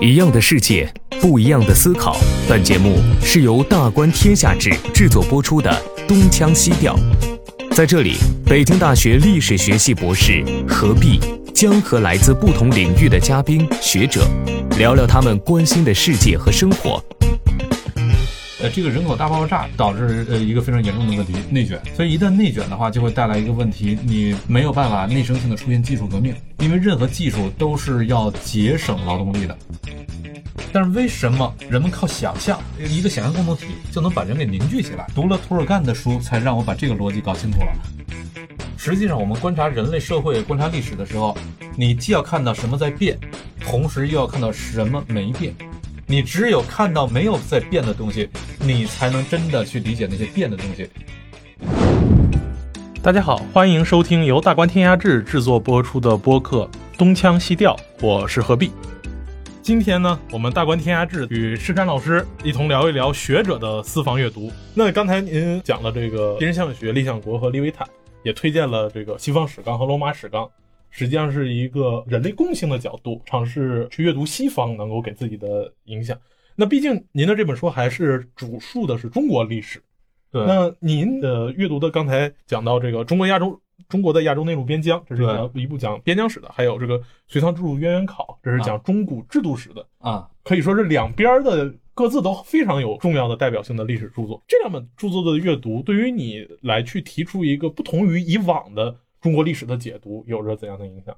[0.00, 0.88] 一样的世界，
[1.20, 2.16] 不一样的思考。
[2.48, 5.70] 本节目是由大观天下志制作播出的
[6.06, 6.96] 《东腔西调》。
[7.74, 8.14] 在这里，
[8.46, 11.18] 北京大学历史学系博士何必
[11.52, 14.24] 将和来自不同领域的嘉宾学者
[14.78, 17.02] 聊聊他们关心的世界和生活。
[18.60, 21.80] 呃，这个人口大爆炸导致呃一个非常严重的问题，内卷。
[21.96, 29.56] 所以一旦内卷的话，就会带来一个问题，你没有办法内生性的出现技术革命，因为任何技术都是要节省劳动力的。
[30.72, 35.06] 但是为什么人们靠想象一个想象共同体就能把人给凝聚起来？
[35.14, 37.72] 读了涂尔干的书，才让我把这个逻辑搞清楚了。
[38.76, 41.36] 实际上，我们观察人类社会、观察历史的时候，
[41.76, 43.18] 你既要看到什么在变，
[43.60, 45.54] 同时又要看到什么没变。
[46.06, 50.88] 你只有看到没有在变的东西，你才能真的去理解那些变的东西。
[53.02, 58.70] 大家好，欢迎收听由大观天下志制作播出的播客《东腔西调》，我是何必。
[59.68, 64.50] 今天呢，我们大观天下志与施山老师一同聊一聊学者的私房阅读。
[64.74, 67.86] 那刚才您讲了这个人相学、立相国和利维坦，
[68.22, 70.48] 也推荐了这个西方史纲和罗马史纲，
[70.88, 76.18] 实际上是一个人类共性的角度，尝试去阅读西方能够给自己的影响。
[76.56, 79.82] 那毕竟您的这本书还是主述的是中国历史，
[80.32, 83.60] 对，那您的阅读的刚才讲到这个中国亚洲。
[83.88, 85.22] 中国的亚洲内陆边疆，这是
[85.54, 90.28] 一部讲边疆史的；还有这个《隋唐制度渊源考》，这是讲中古制度史的啊。
[90.42, 94.42] 可以说是两边的各自都非常有重要的代表性的历史著作。
[94.46, 101.14] 这两本著作的阅读，对于你来去提出一个不同于以往的中国历史的解读，有着怎样的影响？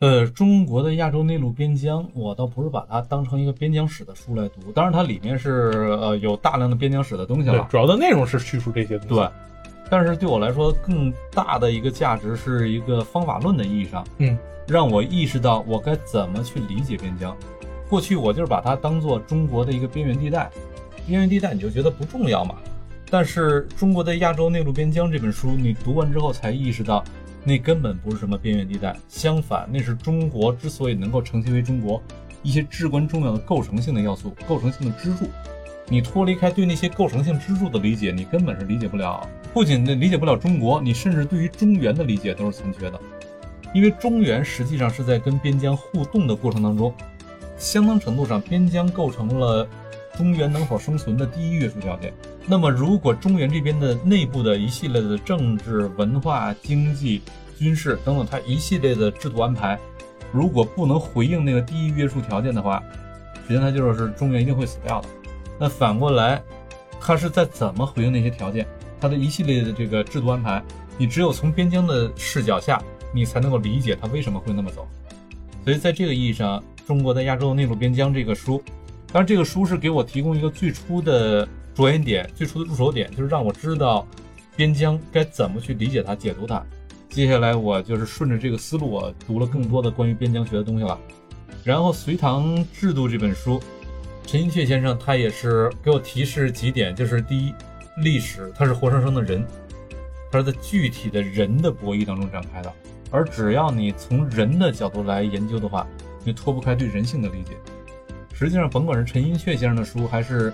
[0.00, 9.14] 呃，中国的亚洲内陆边疆，我倒不是把它当成一个边疆史的书来读，当然它里面是呃有大量的边疆史的东西了，主要的内容是叙述这些东西。
[9.14, 9.28] 对。
[9.96, 14.36] 但是对我来说，更大的一个价值是一个方法论的意义上，嗯，
[14.66, 17.36] 让我意识到我该怎么去理解边疆。
[17.88, 20.50] 过去我就是把它当做中国的一个边缘地带，
[21.06, 22.56] 边缘地带你就觉得不重要嘛。
[23.08, 27.04] 但是《中国的亚洲内陆边疆》这本书，你读完之后才意识到，
[27.44, 32.02] 那根本不是什么边缘地带，相反，那是中国之所以能够成型为中国
[32.42, 35.26] 一些至关重要的构成性的要素、构成性的支柱。
[35.86, 39.24] 你脱离开对那些构成性支柱的理解，你根本是理解不了。
[39.54, 43.00] 不仅理解不了中国，你甚至对于中原的理解都是残缺的。
[43.72, 46.92] 因为中原实际上是在跟边疆互动的过程当中，
[47.56, 49.64] 相当程度上，边疆构成了
[50.18, 52.12] 中原能否生存的第一约束条件。
[52.46, 57.22] 那么，如果中原这边的内部的一系列的政治、文化、经济、
[57.56, 59.78] 军事等等，它一系列的制度安排，
[60.32, 62.82] 如果不能回应那个第一约束条件的话，
[63.42, 65.08] 实际上它就是中原一定会死掉的。
[65.60, 66.42] 那反过来，
[67.00, 68.66] 他是在怎么回应那些条件？
[69.04, 70.64] 他的一系列的这个制度安排，
[70.96, 72.82] 你只有从边疆的视角下，
[73.12, 74.88] 你才能够理解他为什么会那么走。
[75.62, 78.64] 所以在这个意义上，《中国在亚洲内陆边疆》这个书，
[79.12, 84.08] 当然这个书是给我提供一个最初的着眼点、最初的入手点，就是让我知道
[84.56, 86.64] 边疆该怎么去理解它、解读它。
[87.10, 90.98] 接下来我就是顺着这个思路，我读了更多的关于边疆学的东西了。
[91.62, 93.60] 然后《隋唐制度》这本书。
[94.26, 97.52] 陈寅恪先生他也是给我提示几点，就是第一，
[97.96, 99.44] 历史它是活生生的人，
[100.30, 102.72] 它是在具体的人的博弈当中展开的，
[103.10, 105.86] 而只要你从人的角度来研究的话，
[106.24, 107.52] 你脱不开对人性的理解。
[108.32, 110.52] 实际上，甭管是陈寅恪先生的书，还是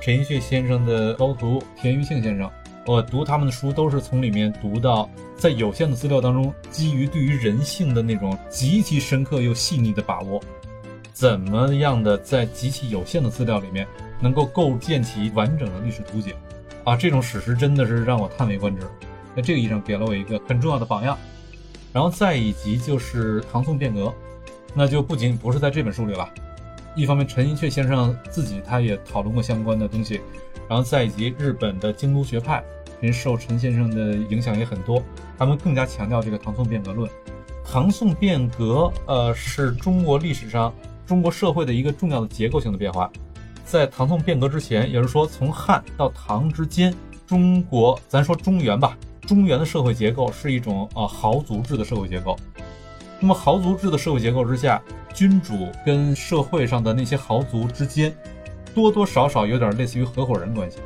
[0.00, 2.50] 陈寅恪先生的高徒田余庆先生，
[2.86, 5.08] 我读他们的书都是从里面读到，
[5.38, 10.38] 在有限的资料当中，基于对于人性的那种极其深刻又细腻的把握。
[11.14, 13.86] 怎么样的在极其有限的资料里面，
[14.20, 16.34] 能够构建起完整的历史图解，
[16.84, 18.82] 啊，这种史实真的是让我叹为观止。
[19.34, 21.18] 在这个意义上，给了我一个很重要的榜样。
[21.92, 24.12] 然后再以及就是唐宋变革，
[24.74, 26.28] 那就不仅不是在这本书里了。
[26.94, 30.20] 一方面，陈寅恪先生自己他也讨论过相关的东西，
[30.68, 32.62] 然后再以及日本的京都学派，
[33.00, 35.02] 人受陈先生的影响也很多，
[35.38, 37.10] 他们更加强调这个唐宋变革论。
[37.64, 40.72] 唐宋变革，呃，是中国历史上。
[41.06, 43.12] 中国社会的一个重要的结构性的变化，
[43.64, 46.94] 在唐宋变革之前，也是说从汉到唐之间，
[47.26, 52.36] 中国咱说中原吧，中原的社会结构是一种啊豪族制的社会结构。
[53.20, 54.80] 那么豪族制的社会结构之下，
[55.14, 58.14] 君主跟社会上的那些豪族之间，
[58.74, 60.78] 多多少少有点类似于合伙人关系。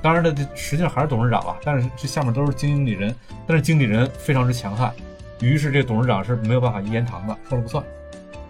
[0.00, 3.12] 当然了，这实际上还是董事长啊，但是这下面都是经理人，
[3.46, 4.94] 但是经理人非常之强悍，
[5.40, 7.82] 于是这董事长是没有办法一言堂的，说了不算。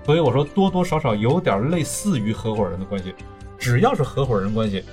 [0.05, 3.15] 所以我说多多少少有点类似于合伙人的关系，
[3.59, 4.85] 只要是合伙人关系，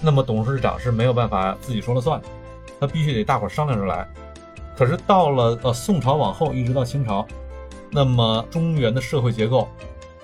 [0.00, 2.26] 那么董事长是没有办法自己说了算的，
[2.80, 4.06] 他必须得大伙商量着来。
[4.76, 7.26] 可是到了呃宋朝往后一直到清朝，
[7.90, 9.68] 那么中原的社会结构，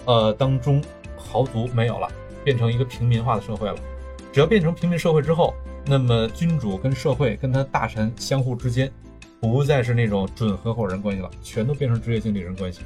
[0.06, 0.82] 呃当中
[1.16, 2.08] 豪族没有了，
[2.42, 3.76] 变成一个平民化的社会了。
[4.32, 5.54] 只要变成平民社会之后，
[5.86, 8.90] 那么君主跟社会跟他大臣相互之间，
[9.40, 12.80] 不再是那种准合伙人关系了，全都变成职业经理人关系。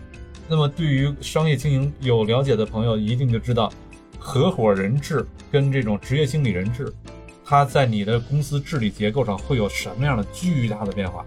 [0.48, 3.72] 那么对于商业经营有了解的朋友，一定就知道，
[4.26, 6.90] 合伙人制跟这种职业经理人制，
[7.44, 11.22] 它在你的公司治理结构上会有什么样的巨大的变化，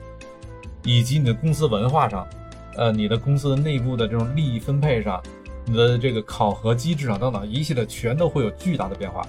[0.84, 2.28] 以及你的公司文化上，
[2.76, 5.22] 呃，你的公司的内部的这种利益分配上，
[5.64, 9.22] 你的这个考核机制上等等一系列，全都会有巨大的变化。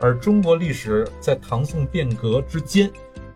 [0.00, 2.90] 而中国历史在唐宋变革之间，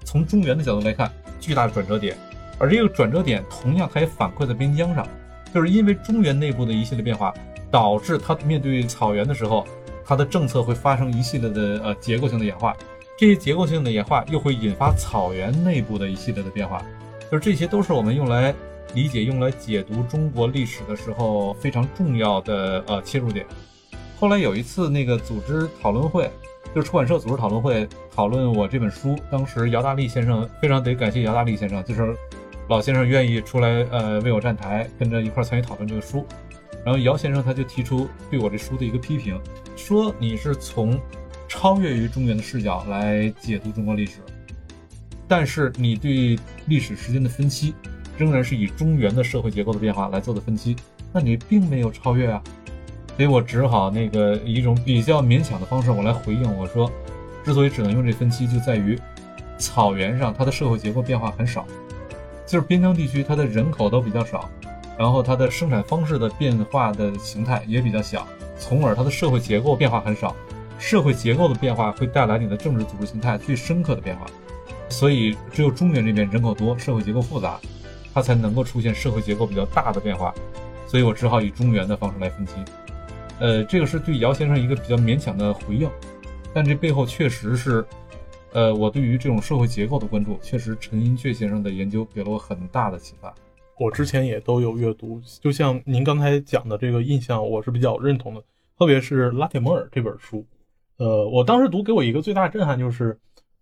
[0.04, 2.16] 从中原的角度来看，巨大的转折点，
[2.58, 5.06] 而这个转折点同样它也反馈在边疆上，
[5.52, 7.32] 就是因为中原内部的一系列变化，
[7.76, 9.66] 导致它面对草原的时候，
[10.02, 12.74] 它的政策会发生一系列的呃结构性的演化，
[13.18, 16.82] 这些结构性的演化又会引发草原内部的一系列的变化，
[17.30, 18.54] 就是这些都是我们用来
[18.94, 23.44] 理解、用来解读中国历史的时候非常重要的呃切入点。
[24.18, 26.30] 后来有一次那个组织讨论会。
[26.74, 29.16] 就是出版社组织讨论会，讨论我这本书。
[29.30, 32.14] 当时姚大力先生非常得感谢姚大力先生，就是
[32.68, 36.26] 老先生愿意出来呃为我站台，跟着一块参与讨论这个书。
[36.86, 39.36] 然后姚先生他就提出对我这书的一个批评，
[39.74, 40.96] 说你是从
[41.48, 44.20] 超越于中原的视角来解读中国历史，
[45.26, 47.74] 但是你对历史时间的分期
[48.16, 50.76] 仍然是以中原的社会结构的变化来做的分期，
[51.12, 52.40] 那你并没有超越啊。
[53.16, 56.88] 所以我只好那个以一种比较勉强的方式，我来回应我说，
[57.44, 58.96] 之所以只能用这分期，就在于
[59.58, 61.66] 草原上它的社会结构变化很少，
[62.46, 64.48] 就是边疆地区它的人口都比较少，
[64.98, 68.26] 然后它的生产方式的变化的形态也比较小，
[68.58, 70.34] 从而它的社会结构变化很少。
[70.78, 74.26] 社会结构的变化会带来你的政治组织形态最深刻的变化，
[74.88, 77.58] 所以只有中原这边人口多，社会结构复杂，
[78.12, 80.34] 它才能够出现社会结构比较大的变化。
[80.86, 82.52] 所以我只好以中原的方式来分析。
[83.38, 85.90] 呃，这个是对姚先生一个比较勉强的回应，
[86.54, 87.84] 但这背后确实是，
[88.52, 93.34] 呃，我对于这种社会结构的关注，确实陈寅恪先生的研究给了我很大的启发。
[93.78, 98.42] 我之前也都有阅读，就像您刚才讲的这个印象，我是比较认同的，
[98.78, 100.46] 特别是拉铁摩尔这本书。
[100.96, 103.18] 呃，我当时读给我一个最大的震撼就是，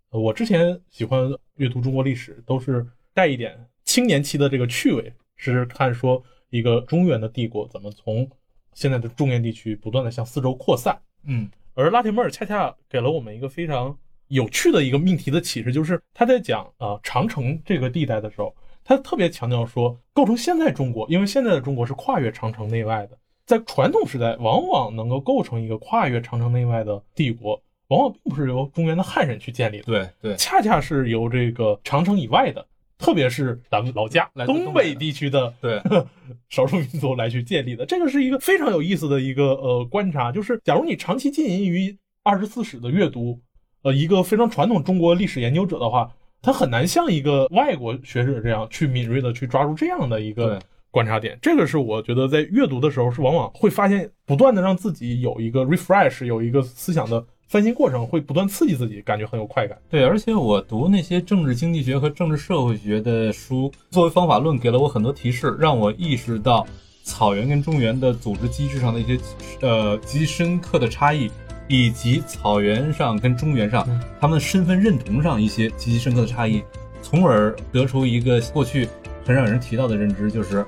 [0.09, 8.29] 我之前喜欢阅读中国历史，都是带一点青年期的这个趣味，是看说一个中原的帝国怎么从。
[8.73, 13.97] 现在的中原地区不断的向四周扩散，嗯，而拉铁摩尔恰恰给了我们一个非常
[14.27, 18.53] 有趣的一个命题的启示，就是他在讲啊长城这个地带的时候，
[18.85, 32.65] 他特别强调说，构成现在中国，因为现在的中国是跨越长城内外的，在传统时代，往往能够构成一个跨越长城内外的帝国，往往并不是由中原的汉人去建立的，对对，恰恰是由这个长城以外的。
[32.97, 35.81] 特别是咱们老家东北地区的对
[36.49, 40.31] 少数民族来去建立的，这个是一个非常有意思的一个呃观察。
[40.31, 43.37] 就是假如你长期浸淫于二十四史的阅读，
[43.81, 46.09] 呃，一个非常传统中国历史研究者的话，
[46.45, 50.59] 他很难像一个外国学者这样去敏锐的去抓住这样的一个
[50.91, 51.35] 观察点。
[51.41, 57.25] 这个是我觉得在阅读的时候是往往会发现，不断的让自己有一个 refresh，有一个思想的。
[57.47, 59.77] 翻新过程会不断刺激自己，感觉很有快感。
[59.87, 66.65] 对，而且我读那些政治经济学和政治社会学的书，作为方法论，给了我很多提示，让我意识到
[67.03, 69.19] 草原跟中原的组织机制上的一些
[69.61, 71.29] 呃极深刻的差异，
[71.67, 73.87] 以及草原上跟中原上
[74.19, 76.63] 他们身份认同上一些极其深刻的差异，
[77.01, 78.87] 从而得出一个过去
[79.25, 80.65] 很少有人提到的认知，就是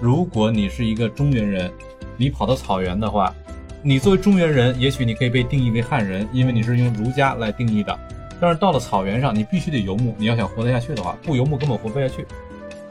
[0.00, 1.70] 如果你是一个中原人，
[2.16, 3.34] 你跑到草原的话。
[3.84, 7.98] 你作为中原人，也许你可以被定义为汉人，因为你是用儒家来定义的。
[8.40, 10.14] 但是到了草原上，你必须得游牧。
[10.16, 12.24] 你要想活得下去的话，不游牧根本活不下去。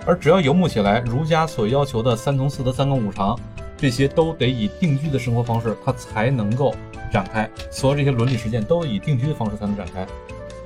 [0.06, 3.40] 而只要游牧起来，儒家所要求的三从四德、三纲五常，
[3.78, 6.76] 这些都得以定居的生活方式，它才能够
[7.12, 7.50] 展开。
[7.70, 10.08] 所有这些伦理实践都以定居的方式才能展开。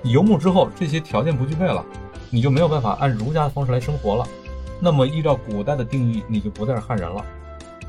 [0.01, 1.83] 你游牧之后，这些条件不具备了，
[2.29, 4.25] 你就没有办法按儒家的方式来生活了。
[4.79, 7.25] 那么依照古代的定义，你就不再是汉人了。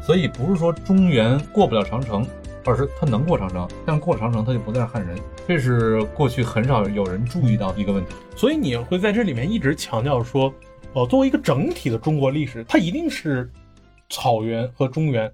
[0.01, 2.25] 所以不是说中原过不了长城，
[2.65, 8.15] 而是他能过长城，但过长城他就不再是汉人，这是过去很少有人注意到的一个问题。
[8.37, 10.53] 所以你会在这里面一直强调说，
[10.93, 13.51] 呃，作为一个整体的中国历史，它一定是
[14.09, 15.31] 草原和中原，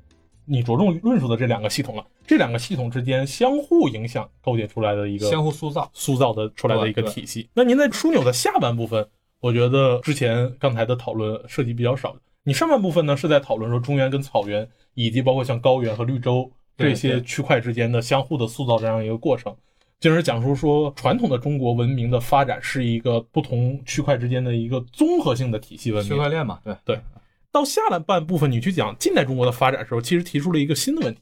[0.47, 7.49] 你着重论述的这两个系统了，这两个系统之间相互影响构建出来的一个相互塑造、塑造的出来的一个体系。
[7.55, 9.07] 那您在枢纽的下半部分，
[9.41, 12.17] 我觉得之前刚才的讨论涉及比较少。
[12.45, 19.55] 你上半部分呢是在讨论说中原跟草原，以及包括像高原和绿洲这些区块之间的相互的塑造这样一个过程，
[20.01, 26.13] 进而讲述说传统的中国文明的发展是一个不同区块之间的一个综合性的体系文明。
[26.13, 27.01] 区块链嘛，对对。
[27.53, 31.21] 到下半部分你去讲近代中国的发展的时候，其实提出了一个新的问题，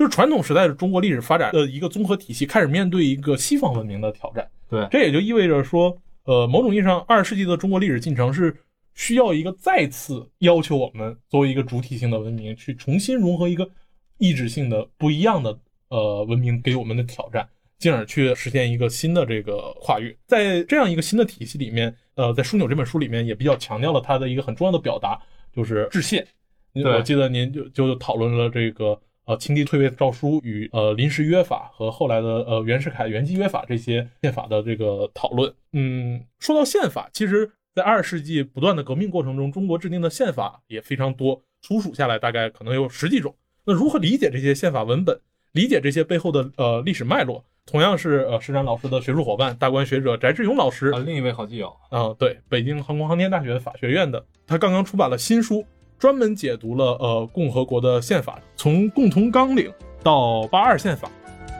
[0.00, 4.50] 就是传统时代的中国历史发展的一个综合体系开始面对一个西方文明的挑战。
[4.66, 8.56] 对，这也就意味着说，呃，某种意义上，二十世纪的中国历史进程是
[8.94, 13.68] 需要一个再次要求我们作为一个主体性的文明，去重新融合一个
[14.16, 17.46] 意志性的不一样的呃文明给我们的挑战，
[17.78, 20.16] 进而去实现一个新的这个跨越。
[20.26, 25.20] 在这样一个新的体系里面，呃，在枢纽这本书里面也比较强调了它的一个很重要的表达，
[25.54, 26.26] 就是制宪。
[26.72, 35.52] 对我记得您就就讨论了这个呃清帝退位诏书与呃临时约法和后来的呃袁世凯元基约法这些宪法的这个讨论。
[35.72, 43.34] 嗯，说到宪法，其实在二十世纪不断的革命过程中，中国制定的宪法也非常多，粗数下来大概可能有十几种。
[43.64, 45.20] 那如何理解这些宪法文本，
[45.52, 47.44] 理解这些背后的呃历史脉络？
[47.66, 55.64] 同样是呃施展老师的学术伙伴、大观学者翟志勇老师啊，另一位好基友，啊，对，北京航空航天大学法学院的，他刚刚出版了新书，
[56.00, 59.70] 专门解读了呃共和国的宪法，从共同纲领
[60.02, 61.10] 到八二宪法。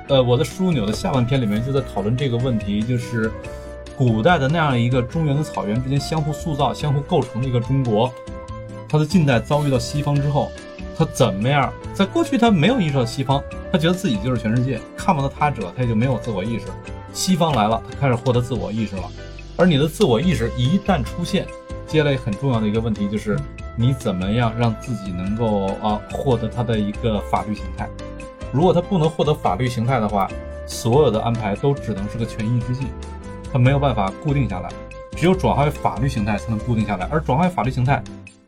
[0.09, 3.31] 呃，我的枢纽的下半篇里面就在讨论这个问题，就是
[3.99, 8.11] 古代的那样一个中原跟草原之间相互塑造、相互构成的一个中国，
[8.89, 10.51] 它的近代遭遇到西方之后，
[10.97, 11.71] 它怎么样？
[11.93, 16.65] 在过去他没有意识到西方，他觉得自己就是全世界，看不到他者，他也就没有自我意识。
[17.13, 19.03] 西方来了，他开始获得自我意识了。
[19.59, 21.47] 而你的自我意识一旦出现，
[21.87, 23.39] 接下来很重要的一个问题就是，
[23.77, 27.89] 你怎么样让自己能够啊获得它的一个法律形态？
[28.53, 30.29] 如果他不能获得法律形态的话，
[30.67, 32.87] 所有的安排都只能是个权宜之计，
[33.53, 34.69] 它没有办法固定下来。
[35.17, 38.03] 只有转化为法律形态才能固定下来，而转化为法律形态，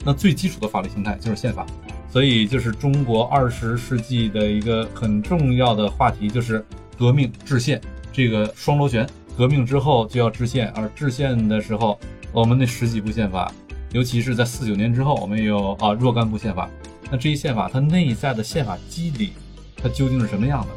[0.05, 1.67] 那最基础的法律形态就是宪法。
[2.11, 6.64] 所以，就是中国二十世纪的一个很重要的话题，就是
[6.99, 7.81] 革命制宪
[8.12, 9.09] 这个双螺旋。
[9.37, 11.99] 革命之后就要制宪，而制宪的时候，
[12.33, 13.50] 我们那十几部宪法，
[13.92, 16.68] 尤其是在四九年之后，我们有啊若干部宪法。
[17.11, 19.32] 那这些宪法它内在的宪法机理，
[19.76, 20.68] 它究竟是什么样的？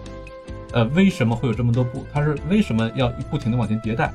[0.74, 2.05] 呃，为什么会有这么多部？
[2.12, 4.13] 它是为什么要不停的往前迭代？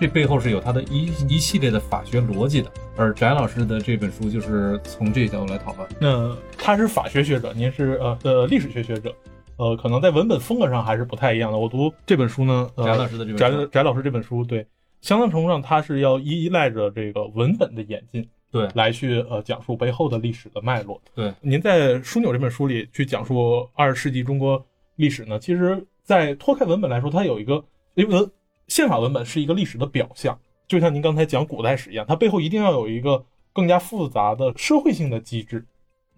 [0.00, 2.70] 这背后是有它的一一系列的法学逻辑的。
[2.96, 5.88] 而翟老师的这本书就是从这个角度来讨论。
[6.00, 9.14] 那他是法学学者，您是呃呃历史学学者，
[9.56, 11.56] 呃，可能在文本风格上还是不太一样的。
[11.56, 14.66] 我读这本书呢，呃、翟老师的这本书翟翟老师这本书，对，
[15.00, 21.00] 相当程度上他是要依赖着这个文本的演进，对，来去呃讲述背后的历史的脉络。
[21.14, 24.64] 对，您在《枢纽》这本书里去讲述二十世纪中国
[24.96, 27.64] 历史呢，其实，在脱开文本来说，它有一个
[27.94, 28.28] 因为
[28.68, 35.64] 宪法文本是一个历史的表象，就像您刚才讲古代史一样，它背后一定要有一个更加复杂的社会性的机制，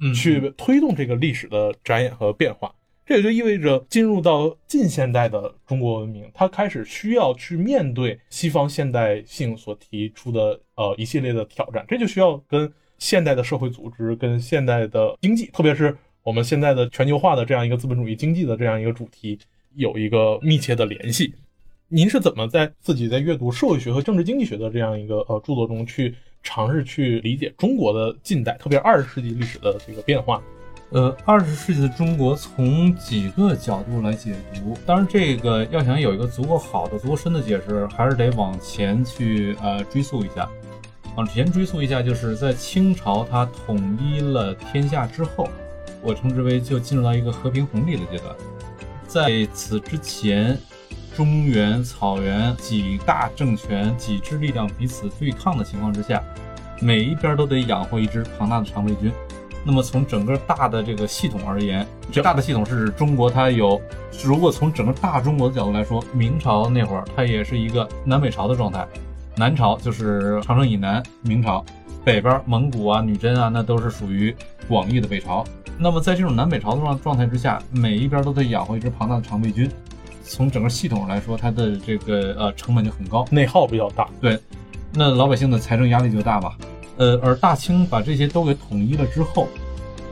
[0.01, 2.75] 嗯，去推动这个历史的展演和变化。
[3.05, 19.37] 这也就意味着进入到近现代的中国文明，它开始需要去面对西方现代性所提出的呃一系列的挑战，这就需要跟现代的社会组织、跟现代的经济，特别是我们现在的全球化的这样一个资本主义经济的这样一个主题
[19.75, 21.35] 有一个密切的联系。
[21.89, 30.41] 您是怎么在自己在阅读社会学和政治经济学的这样一个呃著作中去尝试去理解中国的近代，特别二十世纪历史的这个变化？
[30.93, 40.47] 呃，二十世纪的中国从几个角度来解读，当然这个要想有一个足够好的、足够深的解释，还是得往前去呃追溯一下。
[41.17, 45.49] 往前追溯一下，就是在清朝它统一了天下之后，
[46.03, 48.35] 我称之为就进入到一个和平红利的阶段。
[49.07, 50.59] 在此之前，
[51.17, 56.23] 中原、草原几大政权、几支力量彼此对抗的情况之下，
[56.83, 59.11] 每一边都得养活一支庞大的常备军。
[59.65, 63.81] 那么从整个大的这个系统而言，这大的系统是指中国它有，
[64.25, 68.87] 如果从整个大中国的角度来说，明朝那会儿它也是一个南北朝的状态，
[69.37, 71.65] 南朝就是长城以南，明朝
[72.05, 74.35] 北边蒙古啊、女真啊，那都是属于
[74.69, 75.45] 广义的北朝。
[75.79, 79.71] 那么在这种南北朝的状状态之下，每一边都得养活一支庞大的常备军，
[80.25, 84.09] 从整个系统来说，它的这个呃成本就很高，内耗比较大。
[84.21, 84.39] 对，
[84.93, 86.57] 那老百姓的财政压力就大吧。
[86.97, 89.49] 呃，而大清把这些都给统一了之后，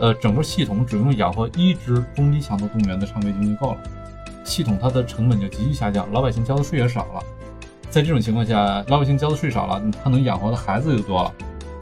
[0.01, 3.79] 呃，整个系统只用养活一支中低强度动员的常备军就够了，
[4.45, 7.23] 系统它的成本就急剧下降，老百姓交的税也少了。
[7.91, 11.33] 在这种情况下，老百姓交的税少了，他能养活的孩子就多了，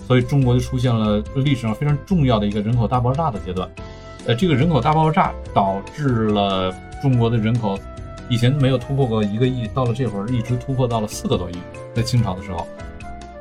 [0.06, 3.68] 所以中国就出现了历史上非常重要的一个人口大爆炸的阶段。
[4.26, 7.78] 呃，这个人口大爆炸导致了中国的人口
[8.28, 11.54] 以前没有突破过一个亿，到了这会儿一直突破到了四个多亿，
[11.94, 12.66] 在清朝的时候。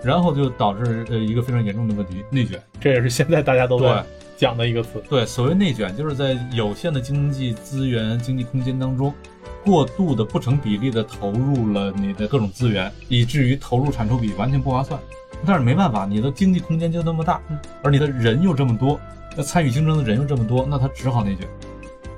[0.07, 2.57] 然后就导致呃一个非常严重的问题，内卷。
[2.79, 4.01] 这也是现在大家都在
[4.37, 5.03] 讲的一个词。
[5.09, 9.13] 对，所谓内卷，就是在有限的经济资源、经济空间当中，
[9.65, 14.97] 过度的不成比例的投入了你的各种资源，以至于投入产出比完全不划算。
[15.45, 17.41] 但是没办法，你的经济空间就那么大，
[17.83, 18.97] 而你的人又这么多，
[19.35, 21.45] 那参与竞争的人又这么多，那他只好内卷。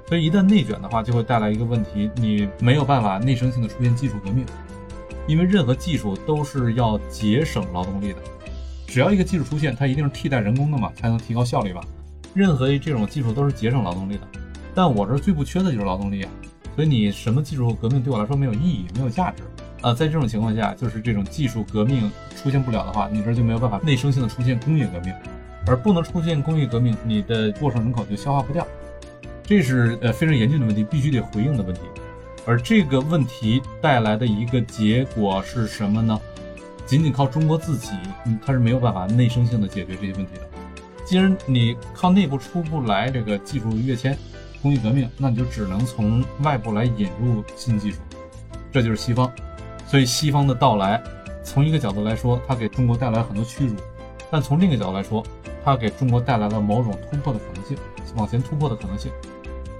[0.07, 4.45] 所以一旦内卷的话，就会带来一个问题，你没有办法内生性的出现技术革命，
[5.27, 8.19] 因为任何技术都是要节省劳动力的。
[8.87, 11.81] 只要一个技术出现，它一定是替代人工的嘛，才能提高效率吧。
[12.33, 14.21] 任何这种技术都是节省劳动力的，
[14.73, 16.31] 但我这最不缺的就是劳动力啊。
[16.75, 19.43] 所以你什么技术革命对我来说没有意义，没有价值
[19.81, 19.93] 啊。
[19.93, 25.13] 在这种情况下，就是这种技术革命出现不了的话，你这就没有办法内生性的出现工业革命，
[25.67, 28.65] 而不能出现工业革命，你的过剩人口就消化不掉。
[29.43, 31.81] 这是呃非常严峻的问题，必须得回应的问题。
[32.49, 36.19] 而这个问题带来的一个结果是什么呢？
[36.83, 37.91] 仅仅靠中国自己，
[38.25, 40.49] 嗯，它是没有办法内生性的解决这些问题的。
[41.05, 44.17] 既然你靠内部出不来这个技术跃迁、
[44.63, 47.99] 工业革命，那你就只能从外部来引入新技术，
[48.71, 49.31] 这就是西方。
[49.85, 50.99] 所以西方的到来，
[51.43, 53.75] 从一个角度来说，它给中国带来很多屈辱；
[54.31, 55.23] 但从另一个角度来说，
[55.63, 57.77] 它给中国带来了某种突破的可能性，
[58.15, 59.11] 往前突破的可能性。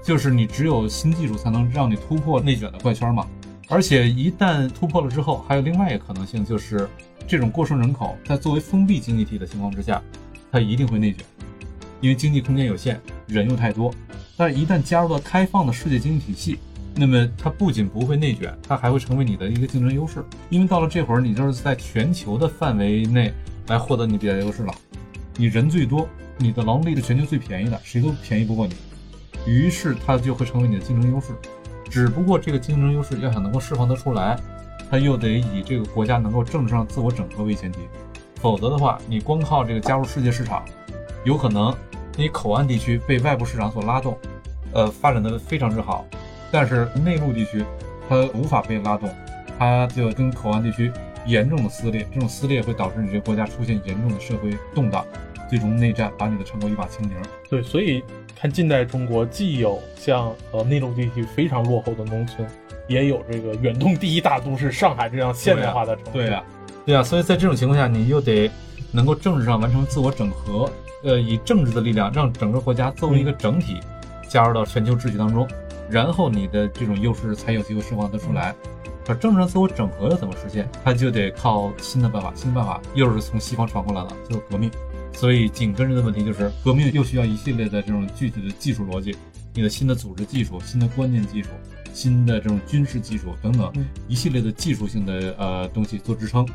[0.02, 3.26] 就是你只有新技术才能让你突破内卷的怪圈嘛。
[3.68, 6.88] 而且一旦突破了之后，还有另外一个可能性，就是
[7.26, 10.02] 这种过剩人口在作为封闭经济体的情况之下，
[10.50, 11.24] 它一定会内卷，
[12.00, 13.94] 因为经济空间有限，人又太多。
[14.36, 16.58] 但一旦加入了开放的世界经济体系，
[16.96, 20.24] 那么它不仅不会内卷，它还会成为你的一个竞争优势。
[20.48, 23.32] 因为到了这会儿，你就是在全球的范围内
[23.68, 24.74] 来获得你比较优势了。
[25.36, 28.74] 你人最多，你的劳动力是全球最便宜的，谁都便宜不过你，
[29.46, 31.28] 于是它就会成为你的竞争优势。
[31.88, 34.38] 只不过这个竞争优势要想能够释放得出来，
[34.88, 37.80] 它又得以这个国家能够政治上自我整合为前提，
[38.36, 40.64] 否则的话，你光靠这个加入世界市场，
[41.24, 41.74] 有可能
[42.16, 44.16] 你口岸地区被外部市场所拉动，
[44.72, 46.06] 呃，发展的非常之好，
[46.52, 47.64] 但是内陆地区
[48.08, 49.10] 它无法被拉动，
[49.58, 50.92] 它就跟口岸地区
[51.26, 55.04] 严重的撕裂，这种撕裂会导致你这个国家出现严重的社会动荡，
[55.48, 57.16] 最终内战把你的成果一把清零。
[57.48, 58.04] 对，所以。
[58.40, 62.48] 看近代中国，既有像呃内陆地区非常落后的农村，
[62.88, 66.12] 也有这个远东第一大都市上海这样现代化的城市。
[66.12, 66.44] 对呀，
[66.86, 68.50] 对呀，所以在这种情况下，你又得
[68.92, 70.72] 能够政治上完成自我整合，
[71.04, 73.78] 呃，以政治的力量让整个国家作为一个整体
[74.26, 75.46] 加入到全球秩序当中，
[75.90, 78.54] 然后你的这种优势才有机会释放得出来。
[79.04, 80.66] 可政治上自我整合要怎么实现？
[80.82, 84.70] 它就得靠新的办法，新的办法又是从西方传过来的，就是革命。
[85.12, 89.14] 所以紧跟着的问题就是，革命又需要一系列的这种具体的技术逻辑，
[89.52, 91.50] 你的新的组织技术、新的关键技术、
[91.92, 93.70] 新的这种军事技术等等
[94.08, 96.48] 一系列的技术性的呃东西做支撑，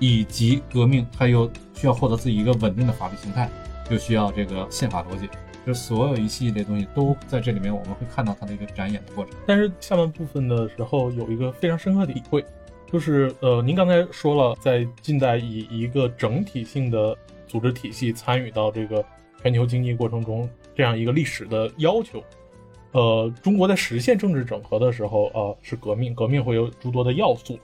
[0.00, 3.48] 以及革命它又需要获得自己一个稳定的法律形态，
[3.88, 5.28] 又需要这个宪法逻辑，
[5.64, 9.32] 就所有一系列东西都在这里面，我们会看到它的一个展演的过程。
[9.46, 12.44] 但是下半部分的时候有一个非常深刻的体会，
[12.90, 17.16] 就是呃，您刚才说了，在近代以一个整体性的。
[17.48, 19.04] 组织体系参与到这个
[19.42, 22.22] 全球经济过程中，这样一个历史的要求，
[22.92, 27.58] 呃，中国在实现政治整合的时候，呃，是革命，革命会有诸多的要素，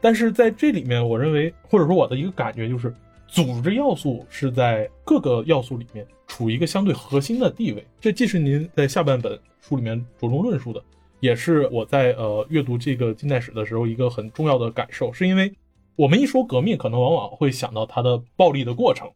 [0.00, 2.92] 但是在这里面，我认为或者说我的一个感觉就是，
[3.26, 7.86] 组织要素是在各个要素里面处于一个相对核心的地位。
[8.00, 10.82] 这既是您在下半本书里面着重论述的，
[11.20, 15.52] 也是我在呃阅读这个近代史的时候一个很重要的感受，是因为
[15.96, 19.08] 我们一说革命，可能往往会想到它的暴力的过程。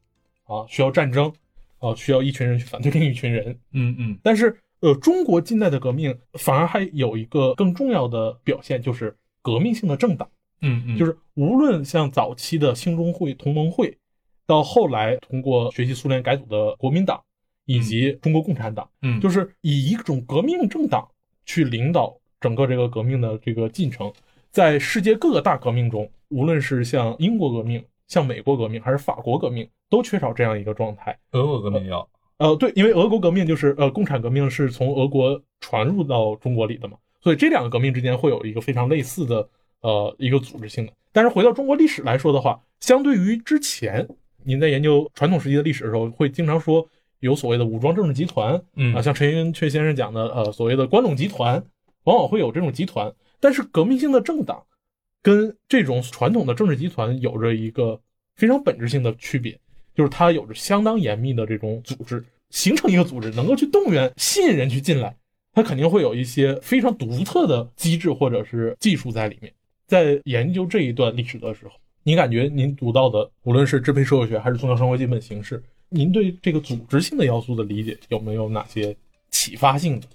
[0.44, 1.32] 啊，需要战争，
[1.78, 4.18] 啊，需要一群人去反对另一群人，嗯嗯。
[4.22, 10.28] 但是，呃，中国近代的革命反而还有一个更重要的表现，就是革命性的政党，
[10.60, 10.98] 嗯嗯。
[10.98, 13.96] 就是无论像早期的兴中会、同盟会，
[14.46, 17.22] 到后来通过学习苏联改组的国民党，
[17.64, 21.08] 以及中国共产党，嗯，就是以一种革命政党
[21.46, 24.12] 去领导整个这个革命的这个进程，
[24.50, 27.82] 在世界各个大革命中，无论是像英国革命。
[28.08, 31.18] 像美国革命还是法国革命，都缺少这样一个状态。
[31.32, 39.48] 俄国革命要，呃，对，因为俄国革命就是呃，共产革命是从俄国传入到中国里的嘛，所以这两个革命之间会有一个非常类似的
[39.80, 40.92] 呃一个组织性的。
[41.12, 44.06] 但是回到中国历史来说的话，相对于之前，
[44.44, 46.86] 您在研究传统时期的历史的时候，会经常说
[47.20, 51.64] 有所谓的武装政治集团，嗯啊，像陈寅恪先生讲的，呃，所谓的关陇集团，
[52.04, 53.12] 往往会有这种集团。
[53.40, 54.62] 但是革命性的政党。
[55.24, 57.98] 跟这种传统的政治集团有着一个
[58.36, 59.58] 非常本质性的区别，
[59.94, 65.16] 就是它有着相当严密的这种组织，形成一个组织能够去动员、吸引人去进来，
[65.54, 69.50] 它肯定会有一些非常独特的机制或者是技术在里面。
[69.86, 78.94] 在研究这一段历史的时候，您感觉您读到的，无论是支配社会学还是宗教生活基本形式，您对这个组织性的要素的理解有没有哪些
[79.30, 80.06] 启发性的？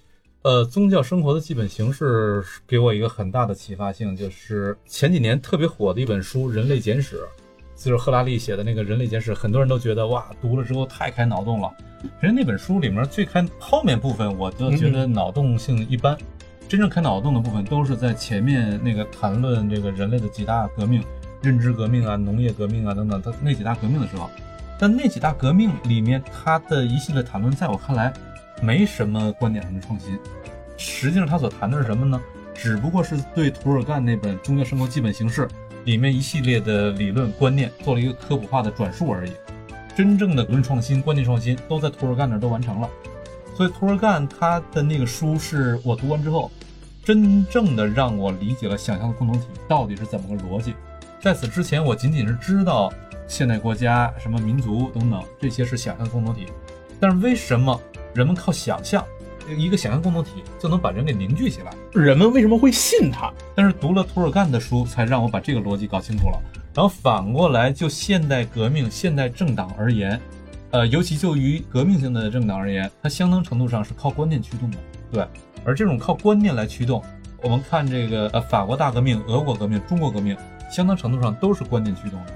[0.41, 7.17] 呃，宗教生活的基本形式给我一个很大的启发性，就是前几年特别火的一本书《人类简史》，
[7.75, 11.69] 就是赫拉利写的那个《人类简史》，很多人都觉得哇，读了之后太开脑洞了。
[12.21, 16.17] 其实那本书里面最开后面部分，我就觉得脑洞性一般。
[16.69, 21.04] 真正开脑洞的部分都是在前面那个谈论这个人类的几大革命，
[21.41, 24.30] 认知革命啊、农业革命啊等等，它那几大革命的时候。
[24.80, 28.13] 但那几大革命里面，它的一系列谈论，在我看来，
[28.62, 30.17] 没什么观点上的创新。
[30.78, 32.22] 实际上，他所谈的是什么呢？
[32.54, 35.48] 只不过是对涂尔干那本《中国生活基本形式》
[35.86, 39.32] 里面一系列的理论观念做了一个科普化的转述而已。
[39.95, 42.89] 真正的理论创新、观念创新都在涂尔干那儿都完成了。
[43.56, 46.50] 所以，涂尔干他的那个书是我读完之后，
[47.04, 50.74] 真正的让我理解了想象的共同体到底是怎么个逻辑。
[51.19, 52.91] 在此之前，我仅仅是知道
[53.28, 56.48] 现代国家、什么民族等等这些是想象的共同体，
[57.00, 57.78] 但是为什么
[58.13, 59.04] 人们靠想象
[59.58, 61.72] 一个想象共同体就能把人给凝聚起来？
[61.93, 63.34] 人们为什么会信他？
[63.56, 66.39] 但是读了涂尔干的书，才让我把这个逻辑搞清楚了。
[66.74, 70.19] 然后反过来，就现代革命、现代政党而言。
[70.72, 74.78] 呃，尤其就于革命性的政党而言，它相当程度上是靠观念驱动的，
[75.12, 75.28] 对。
[75.65, 77.04] 而这种靠观念来驱动，
[77.41, 80.38] 我们看这个呃法国大革命、俄国革命、中国革命，
[80.69, 82.34] 相当程度上都是观念驱动的。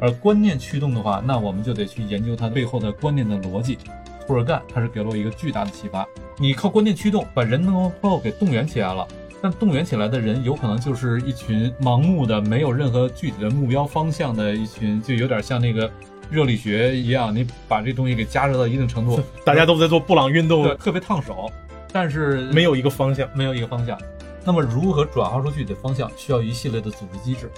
[0.00, 3.78] 而观念驱动的话，那我们就得去研究它背后的观念的逻辑。
[4.26, 6.06] 涂尔干他是给了我一个巨大的启发。
[6.38, 9.06] 你靠观念驱动，把人能够给动员起来了，
[9.40, 15.90] 但动员起来的人有可能就是一群盲目的、没有任何具体的目标方向的一群，就有点像那个。
[16.28, 21.48] 热力学一样，你把这东西给加热到一定程度，大家都在做布朗运动，特别烫手，
[21.92, 23.96] 但是没有一个方向，没有一个方向。
[24.44, 27.48] 那么如何转化出具体的方向，需要一系列的组织机制，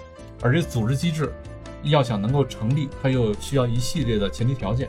[0.42, 1.32] 而这组织机制
[1.84, 4.86] 要想能够成立，它又需要一系列的前提条件。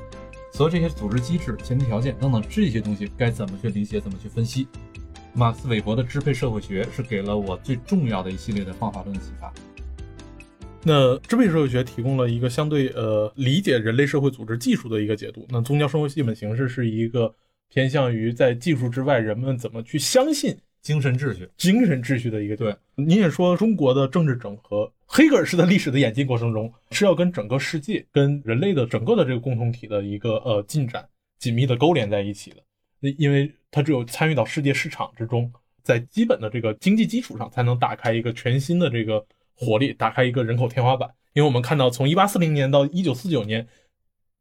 [0.52, 4.68] 所以这些组织机制、前提条件等等这些东西该怎么去理解，怎么去分析？
[5.34, 9.54] 马克思韦伯的支配社会学是给了我最重要的一系列的方法论启发。
[10.84, 15.46] 那支配社会学提供了一个相对呃理解人类社会组织技术的一个解读。
[15.50, 17.34] 那宗教生活基本形式是一个
[17.70, 20.58] 偏向于在技术之外人们怎么去相信
[20.90, 22.58] 精神秩序、精神秩序的一个。
[22.58, 32.58] 对，您也说中国的政治整合，黑格尔式的历史的演进过程中是要跟整个世界、跟人类的整个的这个共同体的一个呃进展紧密的勾连在一起的。
[33.00, 39.24] 那因为它只有参与到世界市场之中，在基本的这个经济基础上，才能打开一个全新的这个。
[39.62, 43.68] 活力打开一个人口天花板，因为我们看到从一八四零年到一九四九年，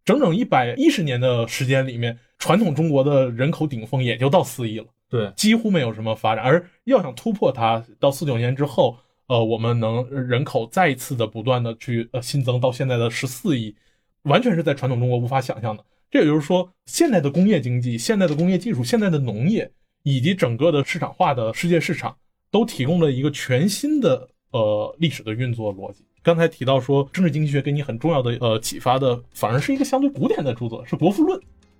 [0.04, 6.44] 整整一百一十年的时间里面，传统中国的人口顶峰也就到四亿了，对，几乎没有什么发展。
[6.44, 13.74] 而要想突破它，到四九年之后，呃，我们能人口再一次的不断的去呃新增到现在的十四亿，
[14.22, 15.84] 完全是在传统中国无法想象的。
[16.10, 19.70] 这也就是说，现代的工业经济、现代的工业技术、现代的农业
[20.02, 22.16] 以及整个的市场化的世界市场，
[22.50, 24.28] 都提供了一个全新的。
[24.50, 26.06] 呃，历史的运作逻辑。
[26.22, 31.38] 刚才提到说，政治经济学给你很重要的呃启发的，反而是一个相对古典的著作，是《国富论》，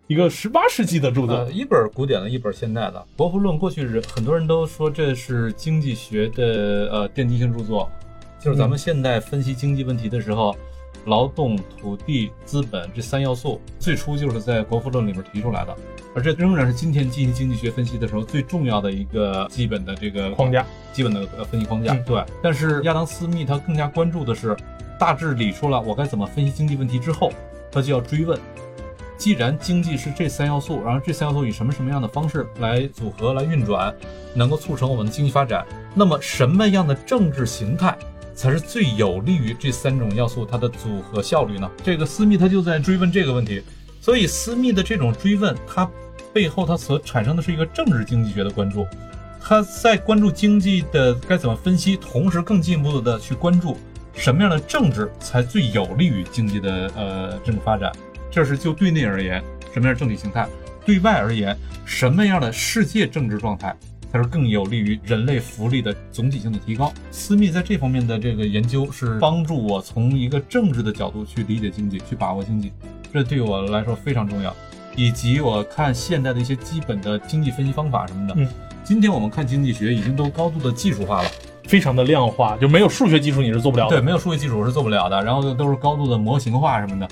[0.09, 2.99] 一个十八世纪的著作，一本古典的，一本现代的。
[3.15, 7.91] 《国富论》过去人很多人都说这是经济学的呃奠基性著作，
[8.41, 10.57] 就是咱们现代分析经济问题的时候。
[11.07, 15.75] 劳动、土地、资本这三要素，最初就是在《国富论》里面提出来的，
[16.15, 21.95] 而这仍然是今天进行经济学分析的时候最重要的一个基本的这个框架，基本的呃分析框架。
[22.05, 24.55] 对，但是亚当·斯密他更加关注的是，
[24.99, 27.33] 大致理出了我该怎么分析经济问题之后，
[27.71, 28.39] 他就要追问，
[29.19, 33.95] 既然经济是这三要素，然后这三要素以什么什么样的方式来组合来运转，
[34.33, 37.95] 能够促成我们的经济发展，那么什么样的政治形态？
[38.35, 41.69] 才是最有利于这三种要素它的组合效率呢？
[41.83, 43.61] 这个私密他就在追问这个问题，
[44.01, 45.91] 所以私密的这种追问，它
[46.33, 48.87] 背后它所产生的是一个政治经济学的关注，
[49.43, 53.77] 他在关注经济的该怎么分析，同时更进一步的去关注
[54.15, 57.91] 什么样的政治才最有利于经济的呃政治发展。
[58.31, 60.47] 这是就对内而言什么样的政体形态，
[60.85, 63.75] 对外而言什么样的世界政治状态。
[64.11, 66.91] 才是更有利于人类福利的总体性的提高。
[67.11, 72.73] 私密在这方面的这个研究是帮助我从一个政治的角度去理解经济，去把握经济，
[73.13, 74.57] 这对我来说非常重要。
[74.97, 78.33] 以及我看现代的一些基本的经济分析方法什么的。
[78.39, 78.49] 嗯，
[78.83, 81.31] 今天我们看经济学已经都高度的技术化了，
[81.65, 83.97] 非常的量化，就没有数学基础你是做不了的。
[83.99, 85.23] 对，没有数学基础是做不了的。
[85.23, 87.07] 然后都是高度的模型化什么的。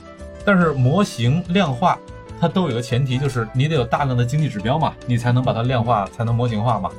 [0.46, 1.98] 但是模型量化。
[2.38, 6.90] 它都有个前提，就是你得有大量的经济指标嘛，你才能把它量化，才能模型化嘛。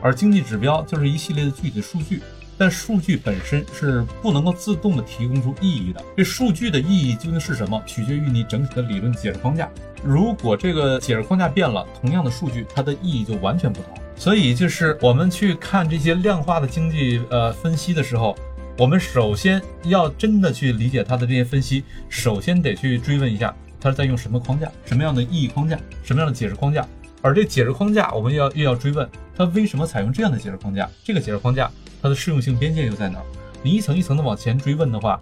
[0.00, 2.22] 而经济指标就是一系列的具体数据，
[2.56, 6.00] 但数据本身是不能够自动的提供出意义的。
[6.16, 9.68] 这数据的意义究竟是什么，取决于你整体的理论解释框架。
[10.04, 13.94] 如果这个解释框架变了，同样的数据它的意义就完全不同。
[14.14, 18.36] 所以就是我们去看这些量化的经济呃分析的时候，
[18.76, 26.84] 我们首先要真的去理解它的这些分析，首先得去追问一下，它是在用什么框架，什么样的意义框架，什么样的解释框架。
[27.22, 30.90] 而这解释框架，我们又要又要追问，它为什么采用这样的解释框架？
[31.04, 31.70] 这个解释框架
[32.02, 33.20] 它的适用性边界又在哪？
[33.62, 35.20] 你一层一层的往前追问的话，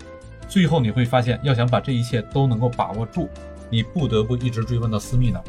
[0.49, 3.29] 最后你会发现，要想把这一切都能够把握住，
[3.69, 5.45] 你不得不一直追问到私密那儿。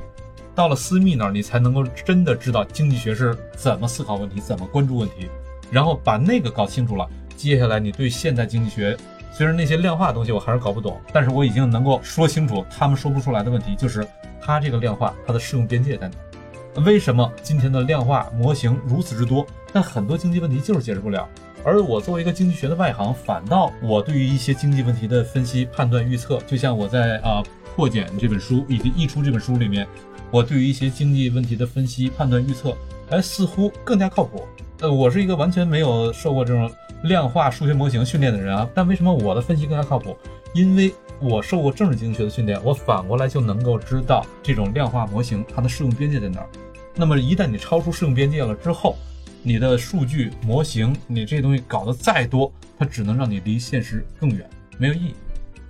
[0.54, 5.30] 到了私密那儿，你才能够真的知道经济学是怎么思考问题，怎么关注问题，
[5.72, 7.10] 然后把那个搞清楚了。
[7.44, 8.96] 接下来，你对现代经济学，
[9.34, 14.08] 虽然那些量化的东西我还是搞不懂，但是我已经能够说清楚他们说不出来的问题，就是
[14.42, 16.82] 它这个量化它的适用边界在哪？
[16.86, 21.28] 为什么今天的量化模型如此之多，但很多经济问题就是解释不了？
[21.66, 27.44] 而我作为一个经济学的外行，反倒我对于一些经济问题的分析、判断、预测，就像我在啊
[27.76, 29.86] 《破茧》这本书以及《溢出》这本书里面，
[30.32, 32.74] 我对于一些经济问题的分析、判断、预测，
[33.10, 34.48] 哎，似乎更加靠谱。
[34.84, 36.70] 呃，我是一个完全没有受过这种
[37.04, 40.14] 量化数学模型训练的人啊，但为什么我的分析更加靠谱？
[40.54, 46.50] 因为我受过政治经济学的训练，我反过来就能够知道这种量化模型它的适用边界在哪儿。
[46.98, 48.98] 那么一旦你超出适用边界了之后，
[49.42, 54.46] 你的数据模型，你这些东西搞得再多，它只能让你离现实更远，
[54.78, 55.14] 没有意义。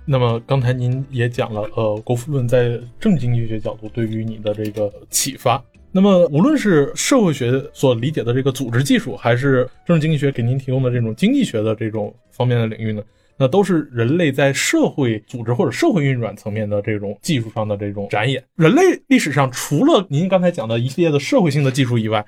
[0.04, 5.62] 那么刚才您也讲了，呃，国富论在政治经济学角度对于你的这个启发。
[5.96, 13.00] 那么无论是社会学所理解的这个组织技术，还是政治经济学给您提供的这种经济学的这种方面的领域呢，
[13.36, 18.42] 那都是人类在社会组织或者社会运转层面的这种技术上的这种展演。
[18.56, 22.26] 人类历史上除了您刚才讲的一系列的社会性的技术以外，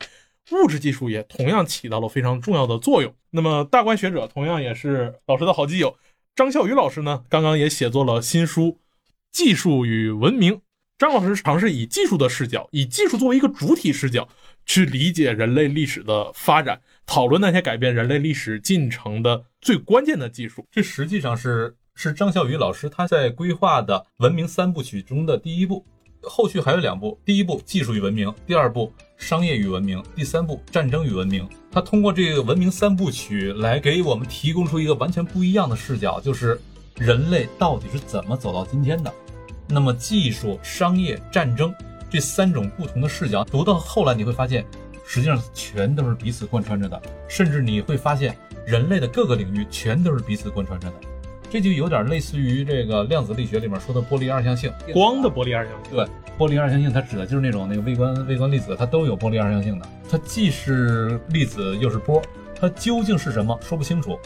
[0.53, 3.13] 物质技术也同样起到了非常重要的作用。
[3.33, 5.97] 那么，大观学者同样也是老师的好基友，
[6.37, 8.63] 张笑宇老师呢，刚刚也写作了新书
[9.33, 10.55] 《技术与文明》。
[10.99, 14.27] 张老师尝试以技术的视角，以技术作为一个主体视角，
[14.65, 20.67] 去理解人类历史的发展，讨论那些改变人类历史进程的最关键的技术。
[20.71, 25.85] 这实际上是是张笑宇老师他在规划的文明三部曲中的第一步。
[26.23, 31.47] 后续还有两部，第一部技术与文明，第二部商业与文明，第三部战争与文明。
[31.71, 36.59] 他通过这个文明三部曲来给我们提供出一个完全不一样的视角，就是
[36.97, 39.13] 人类到底是怎么走到今天的。
[39.69, 41.75] 那么技术、商业、战争
[42.09, 44.65] 这三种不同的视角，读到后来你会发现，
[45.05, 50.95] 实际上全都是彼此贯穿着的，甚至你会发现人类的各个领域全都是彼此贯穿着的。
[51.49, 55.97] 这就有点类似于这个量子力学里面说的波粒二象性，光的波粒二象性。
[55.97, 62.21] 对，波粒二象性它指的就是那种那个微观微观粒子，它都有波粒二象性的，它既是粒子又是波，
[62.59, 64.19] 它究竟是什么说不清楚。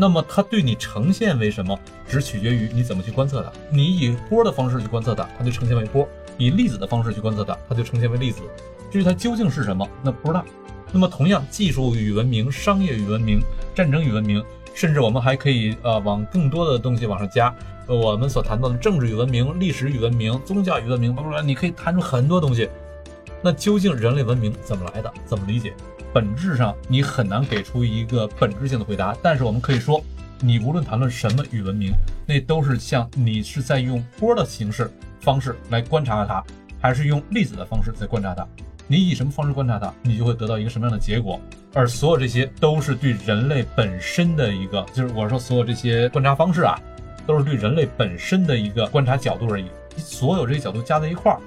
[0.00, 1.76] 那么它对你呈现为什么，
[2.08, 3.52] 只取决于你怎么去观测它。
[3.68, 6.06] 你以波的方式去观测它，它就呈现为波；
[6.38, 8.42] 以粒子的方式去观测它，它就呈现为粒子。
[8.92, 10.44] 至于它究竟是什么，那不知道。
[10.92, 13.40] 那么同样，技术与文明、商业与文明、
[13.74, 14.42] 战争与文明。
[14.74, 17.52] 甚至我们还可以呃往更多的东西往上加，
[17.88, 22.68] 我们所谈到的政治与文明、历史与文明、宗教与文明，包括你可以谈出很多东西。
[23.42, 25.12] 那究竟人类文明怎么来的？
[25.24, 25.74] 怎么理解？
[26.12, 29.16] 本质上你很难给出一个本质性的回答。
[29.22, 30.02] 但是我们可以说，
[30.40, 31.92] 你无论谈论什么与文明，
[32.26, 36.42] 那都是像你是在用波的形式方式来观察它，
[36.80, 38.46] 还是用粒子的方式在观察它。
[38.86, 41.38] 你以什么方式观察它，你就会得到一个什么样的结果。
[41.74, 46.74] 而所有这些都是对人类本身的一个，就是我说所有这些观察方式啊，
[47.26, 49.66] 都是对人类本身的一个观察角度而已。
[49.98, 51.38] 所有这些角度加在一块儿，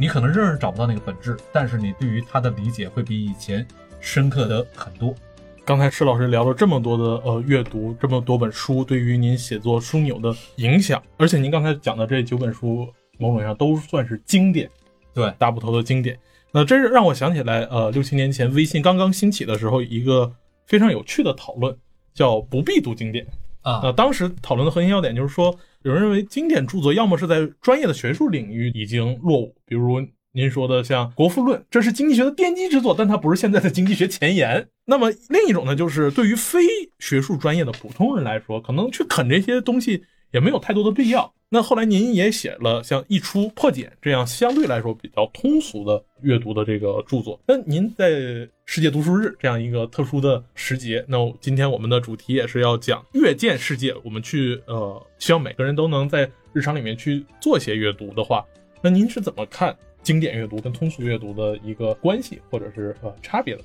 [0.00, 3.66] 你可能仍然找不到那个本质，但是你对于它的理解会比以前
[4.00, 5.14] 深刻的很多。
[5.62, 14.70] 刚才施老师聊了这么多的呃阅读，这么多本书对于您写作枢纽的影响，而且您刚才讲的这九本书，某种意义上都算是经典，
[15.12, 16.18] 对大部头的经典。
[16.50, 20.32] 那这是让我想起来，呃，六七年前微信刚刚兴起的时候，一个
[20.66, 21.76] 非常有趣的讨论，
[22.14, 23.26] 叫不必读经典
[23.60, 23.82] 啊。
[23.82, 29.98] 那当时讨论的核心要点就是说，有人认为经典著作要么是在专业的学术领域已经落伍，比如
[30.32, 34.68] 您说的像《国富论》，这是经济学的奠基之作，但它不是现在的经济学前沿。
[34.84, 36.60] 那么另一种呢，就是对于非
[36.98, 41.32] 学术专业的普通人来说，可能去啃这些东西也没有太多的必要。
[41.52, 47.40] 那后来您也写了像《一出破茧》这样相对来说比较通俗的阅读的这个著作。
[47.44, 53.92] 那您在世界读书日这样一个特殊的时节，那今天我们的主题也是要讲阅见世界。
[54.04, 58.44] 我们去呃，希望每个人都能在日常里面去做些阅读的话，
[58.80, 63.62] 那您是怎么看经典阅读跟通俗阅读的一个关系或者是呃差别的？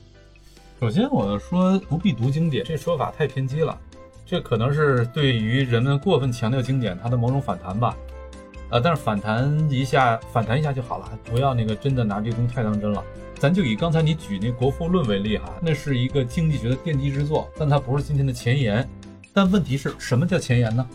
[0.82, 3.80] 首先，我说不必读经典这说法太偏激了。
[4.26, 7.96] 这可能是对于人们过分强调经典它的某种反弹吧，
[8.70, 13.04] 呃，但是反弹一下，反弹一下就好了，不要那个真的拿这东西太当真了。
[13.38, 18.88] 咱就以刚才你举那《国富论》为例哈，那是一个经济学的奠基之作，但它不是今天的前沿。
[19.32, 20.88] 但问题是什么叫前沿呢？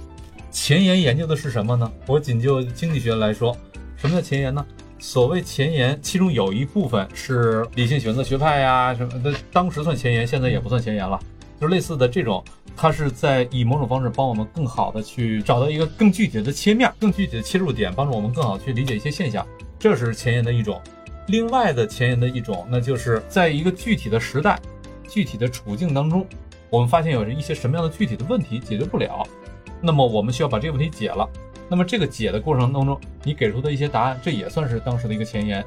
[0.51, 1.93] 前沿研究的是什么呢？
[2.07, 3.57] 我仅就经济学来说，
[3.97, 4.67] 什么叫前沿呢？
[4.99, 11.21] 所谓前沿，其中有一部分是理性选择学派呀什么的，当时算前沿，现在也不算前沿了。
[11.61, 12.43] 就类似的这种，
[12.77, 19.47] 它是在以某种方式帮我们更好的去找到一个更具体的切面、更具体的切入点，帮助我们更好去理解一些现象。
[19.79, 20.81] 这是前沿的一种。
[21.27, 24.59] 另外的前沿的一种，那就是在一个具体的时代、
[25.09, 26.27] 具体的处境当中，
[26.71, 29.23] 我们发现有着一些什么样的具体的问题解决不了，
[29.81, 31.29] 那么我们需要把这个问题解了。
[31.69, 35.65] 那么这个解的过程当中，你给出的一些答案，这也算是当时的一个前沿。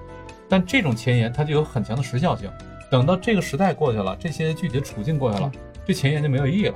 [0.49, 2.49] 但这种前沿它就有很强的时效性，
[2.91, 5.49] 等到这个时代过去了，这些具体的处境过去了，
[5.85, 6.75] 这前沿就没有意义了。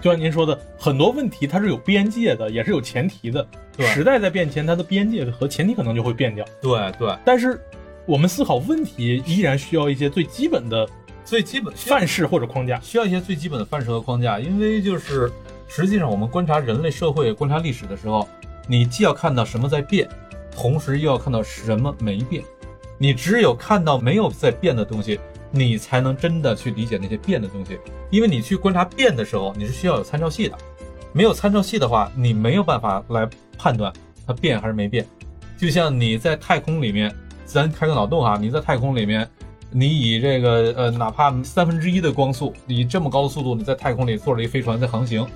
[0.00, 3.46] 就像您说的，很多问题它是有边界的，也是有前提的。
[3.76, 6.44] 对时代在变迁，它的边界和前提可能就会变掉。
[6.60, 7.60] 对对，但是
[8.06, 10.88] 我们思考问题依然需要一些最基本的
[11.24, 12.78] 最基本需要范式或者框架。
[12.80, 15.30] 需要一些最基本的范式和框架，因为就是
[15.66, 18.26] 实际上我们观察人类社会、观察历史的时候，
[18.66, 20.08] 你既要看到什么在变，
[20.50, 22.42] 同时又要看到什么没变。
[22.98, 27.78] 你只有看到没有在变的东西，你才能真的去理解那些变的东西。
[28.10, 30.56] 因为你去观察变的时候，你是需要有参照系的，
[31.12, 33.92] 没有参照系的话，你没有办法来判断
[34.26, 35.06] 它变还是没变。
[35.56, 39.28] 就像你在太空里面，咱开个脑洞哈，你在太空里面，
[39.70, 45.26] 你以这个呃哪怕三分之一的光速，以这么高的速度，你在太空里坐着一飞船在航行，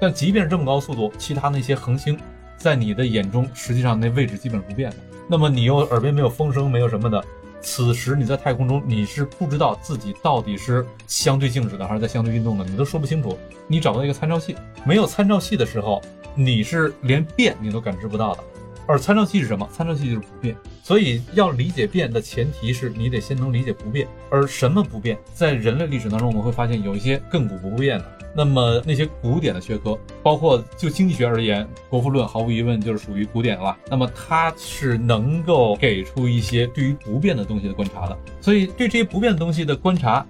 [0.00, 2.18] 但即便是这么高速度，其他那些恒星
[2.56, 4.96] 在你的眼中，实际上那位置基本不变的。
[5.28, 7.22] 那么你又耳边没有风声，没有什么的，
[7.66, 13.36] 此时你在太空中，你是不知道自己到底是相对静止的还是在相对运动的，你都说不清楚。
[13.66, 16.00] 你找不到一个参照系，没有参照系的时候，
[16.36, 18.44] 你是连变你都感知不到的。
[18.86, 19.68] 而参照系是什么？
[19.72, 20.56] 参照系就是不变。
[20.84, 24.06] 所以要理解变的前提是你得先能理解不变。
[24.30, 25.18] 而什么不变？
[25.34, 28.15] 在人类历史当中，我们会发现有一些亘古不变的。
[28.36, 33.74] 那么那些古典的学科，包括就经济学而言，国富论毫无疑问就是属于古典了。
[33.90, 38.18] 那么它是能够给出一些对于不变的东西的观察的。
[38.40, 40.24] 所以对这些不变的东西的观察，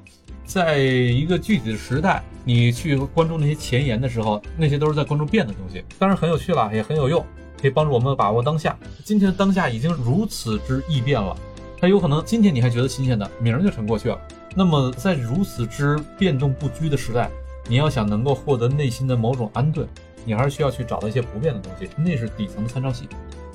[0.44, 7.26] 在一个具体的时代，你去关注那些前沿的时候，那些都是在关注变的东西，当然很有趣了，也很有用，
[7.60, 8.78] 可以帮助我们把握当下。
[9.04, 11.36] 今天的当下已经如此之易变了，
[11.80, 14.16] 它有可能今天你还觉得新鲜的，明儿就成过去了。
[14.54, 17.28] 那么在如此之变动不居的时代，
[17.68, 19.86] 你要想能够获得内心的某种安顿，
[20.24, 23.08] 你还是需要去找到一些不变的东西，那是底层的参照系。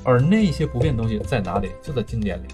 [0.04, 1.70] 而那些不变的东西在哪里？
[1.82, 2.48] 就在经典里。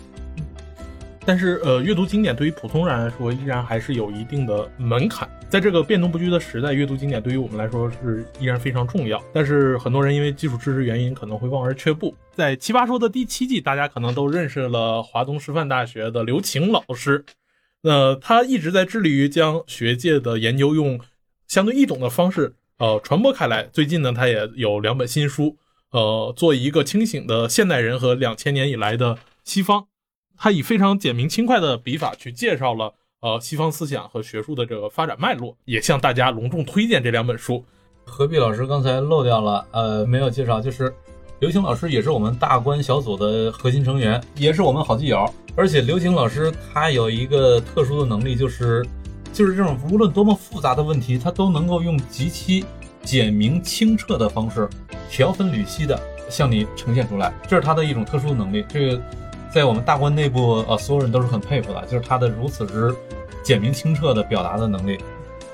[1.26, 5.28] 但是，呃，阅读经典对于普通人来说，依然还是有一定的门槛。
[5.50, 9.22] 在这个变动不居的时代，阅读经典对于我们来说是依然非常重要。
[9.34, 12.16] 但是，很多人因为基础知识原因，可能会望而却步。
[12.34, 17.26] 在《奇葩说》的第七季，大家可能都认识了华东师范大学的刘擎老师。
[17.82, 20.98] 那他一直在致力于将学界的研究用
[21.48, 23.64] 相对易懂的方式，呃，传播开来。
[23.72, 25.56] 最近呢，他也有两本新书，
[25.92, 29.88] 呃，做一个清醒的现代人和两千年以来的西方。
[30.38, 37.64] 他以非常简明轻快的笔法去介绍了呃西方思想和学术的这个发展脉络，也向大家隆重推荐这两本书。
[38.06, 40.94] 何必老师刚才漏掉了，呃，没有介绍，就是
[41.40, 45.26] 刘擎老师也是我们大观小组的核心成员，也是我们好基友。
[45.56, 48.86] 而且刘擎老师他有一个特殊的能力，就是
[49.38, 52.66] 就是这种无论多么复杂的问题，他都能够用极其
[53.04, 54.68] 简明清澈的方式，
[55.12, 58.66] 条分缕析的向你呈现出来，这是他的一种特殊能力。
[58.68, 59.02] 这个。
[59.50, 62.94] 在我们大观内部，呃，所有人都是很佩服的，就是他的如此之
[63.42, 65.00] 简明清澈的表达的能力，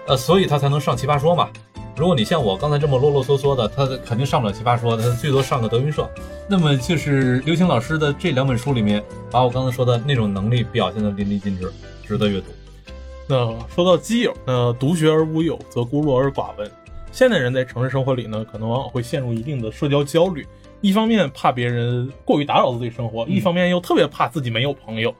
[0.08, 1.48] 呃，所以他才能上奇葩说嘛。
[1.96, 6.10] 如果你像我刚才这么啰啰嗦嗦的，他肯定上不了奇葩说，他最多上个德云社。
[6.50, 11.72] 那么就是刘星老师的这两本书里面，把我刚才说的那种能力表现的淋漓尽致，
[12.06, 12.48] 值得阅读。
[13.27, 16.69] 那说到基友，那独学而无友，则孤陋而寡闻。
[17.12, 20.45] 现代人在城市生活里呢，可能往往会陷入一定的社交焦虑。
[20.81, 25.15] 一方面怕别人过于打扰自己生活，一方面又特别怕自己没有朋友。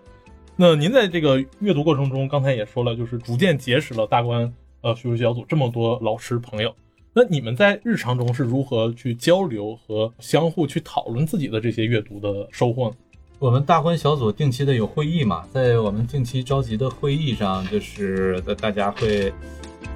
[0.56, 6.76] 那您在这个阅读过程中，刚才也说了，就是逐渐结识了大观呃学术小组这么多老师朋友。
[7.14, 12.96] 那你们在日常中是如何去交流和相互去讨论自己的这些阅读的收获呢？
[13.44, 19.34] 我们大观小组定期的有会议嘛，在我们定期召集的会议上，就是大家会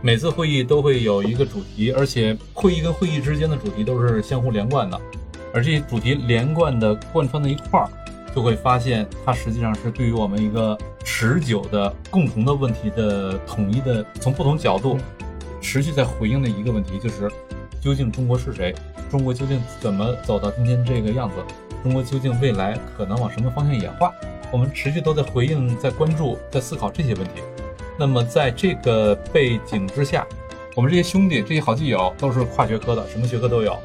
[0.02, 5.00] 每次会议都会有一个主题，而且会议跟会议之间的主题都是相互连贯的。
[5.54, 7.88] 而这些主题连贯的贯穿在一块儿，
[8.36, 14.98] 就会发现它实际上是对于我们一个持久的共同的问题的统一的，从不同角度
[15.62, 17.32] 持续在回应的一个问题，就是
[17.80, 18.76] 究竟中国是谁？
[19.10, 21.36] 中国究竟怎么走到今天这个样子？
[21.88, 24.14] 中国究竟未来可能往什么方向演化？
[24.52, 27.42] 我们持续都在回应、在关注、在思考这些问题。
[27.98, 30.28] 那么在这个背景之下，
[30.76, 33.78] 我们这些兄弟、这些好基友都是跨学科的，什么学科都有，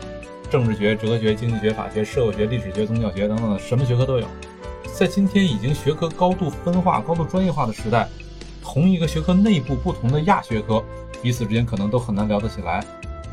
[0.50, 4.26] 政治学、哲学、经济学、法学、社会学、历史学、宗教学等等，什么学科都有。
[4.92, 8.08] 在今天已经学科高度分化、高度专业化的时代，
[8.60, 10.82] 同一个学科内部不同的亚学科，
[11.22, 12.84] 彼此之间可能都很难聊得起来。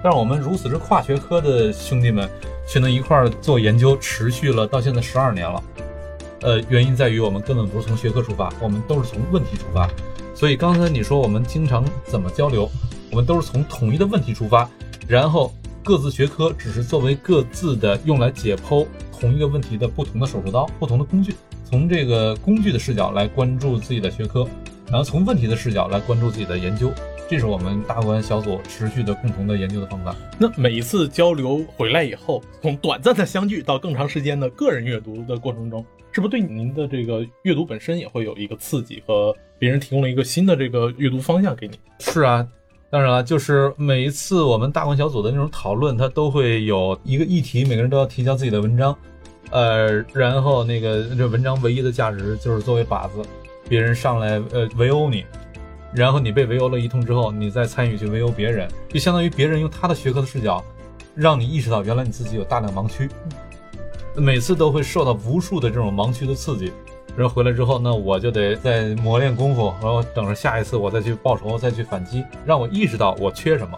[0.01, 2.29] 但是我们如此之跨学科的兄弟们，
[2.67, 5.63] 却能一块儿做研究，持续了到现在十二年了。
[6.41, 9.89] 呃，原因在于我们根本不是从学科出发，我们都是从问题出发。
[10.33, 12.69] 所以刚才你说我们经常怎么交流，
[13.11, 14.69] 我们都是从统一的问题出发，
[15.05, 18.87] 然后各自学科只是作为各自的用来解剖
[19.19, 21.35] 同一个问题的不同的手术刀、不同的工具，
[21.69, 24.47] 从这个工具的视角来关注自己的学科，
[24.89, 26.91] 然后从问题的视角来关注自己的研究。
[27.29, 30.15] 这是我们大观小组持续的共同的研究的方法。
[30.39, 41.79] 那每一次交流回来以后，从短暂的相聚到更长时间的个人阅读的过程中，是不是对您的这个阅读本身也会有一个刺激和别人提供了一个新的这个阅读方向给你？
[41.99, 42.47] 是啊，
[42.89, 48.97] 当然了，就是每一次我们大观小组的那种讨论，它都会有一个议题，每个人都要提交自己的文章，
[49.51, 53.21] 呃，然后那个这文章唯一的价值就是作为靶子，
[53.69, 55.23] 别人上来呃围殴你。
[55.93, 60.63] 然后你被围殴了一通之后，你再参与去围殴别人，就相当于别人用他的学科的视角，
[61.15, 63.09] 让你意识到原来你自己有大量盲区。
[64.15, 66.71] 每次都会受到无数的这种盲区的刺激，
[67.15, 73.75] 然后回来之后，那我就得再磨练功夫，然后等着下一次我再去报仇，再去反击，让我意识到我缺什么，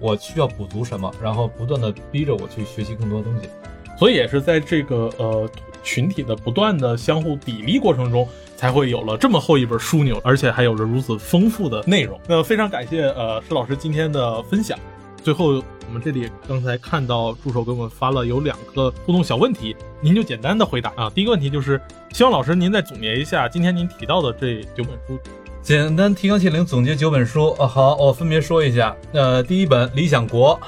[0.00, 3.48] 我需要补足什么，然后不断的逼着我去学习更多的东西。
[3.96, 5.48] 所以也是在这个呃
[5.84, 8.26] 群体的不断的相互砥砺过程中。
[8.56, 12.18] 才会有了这么厚一本枢纽，而且还有着如此丰富的内容。
[12.26, 14.78] 那非常感谢呃施老师今天的分享。
[15.22, 21.10] 最后，我们这里刚才看到助手给我们发了有两个互动小问题，您就简单的回答啊。
[21.12, 21.78] 第一个问题就是，
[22.12, 25.18] 希望老师您再总结一下今天您提到的这九本书。
[25.60, 27.66] 简单提纲挈领总结九本书啊。
[27.66, 28.96] 好，我分别说一下。
[29.12, 30.58] 呃，第一本《理想国》，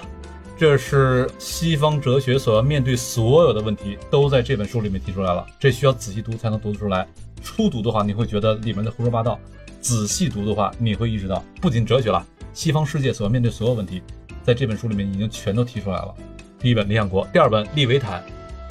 [0.58, 5.46] 这是西方哲学所要面对所有的问题，都在这本书里面提出来了。
[5.60, 7.06] 这需要仔细读才能读得出来。
[7.42, 9.38] 初读的话，你会觉得里面的胡说八道；
[9.82, 14.02] 仔细读的话，你会意识到，不仅哲学了，西方世界所要面对所有问题，
[14.42, 16.14] 在这本书里面已经全都提出来了。
[16.58, 18.24] 第一本《理想国》，第二本《利维坦》，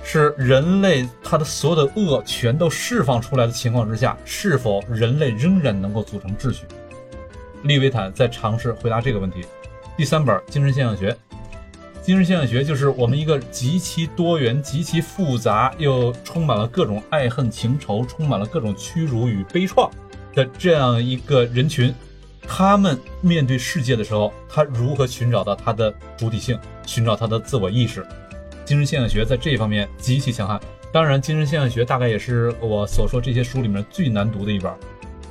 [0.04, 6.66] 是人类他的所有的恶全都释放出来的情况之下，是否人类仍然能够组成秩序？
[7.62, 9.46] 利维坦在尝试回答这个问题。
[9.96, 11.12] 第三本《精神现象学》。
[12.06, 19.90] 精神现象学就是我们一个极其多元、极其复杂又充满了各种爱恨情仇、充满了各种屈辱与悲怆
[20.36, 21.92] 的这样一个人群。
[22.48, 28.06] 他们面对世界的时候，他如何寻找到他的主体性，寻找他的自我意识？
[28.66, 30.62] 精神现象学在这方面极其强悍。
[30.94, 34.72] 当然，精神现象学大概也是我所说这些书里面最难读的一本。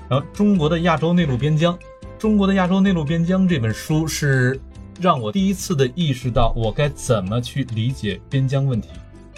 [0.09, 1.79] 然后，中国的亚洲内陆边疆，
[2.19, 4.61] 中国的亚洲内陆边疆这本书是。
[5.01, 8.89] 让我第一次的意识到，我该怎么去理解边疆问题、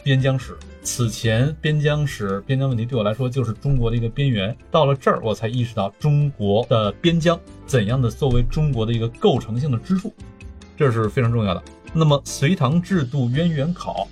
[0.02, 0.57] 边疆史。
[0.82, 4.57] 此前，边疆史、边疆问题对我来说就是中国的一个边缘。
[4.70, 7.36] 到了这儿，我才意识到中国的边疆
[7.66, 10.14] 怎样的作为中国的一个构成性的支柱，
[10.76, 11.62] 这是非常重要的。
[11.92, 14.09] 那么，《隋唐制度渊源考》，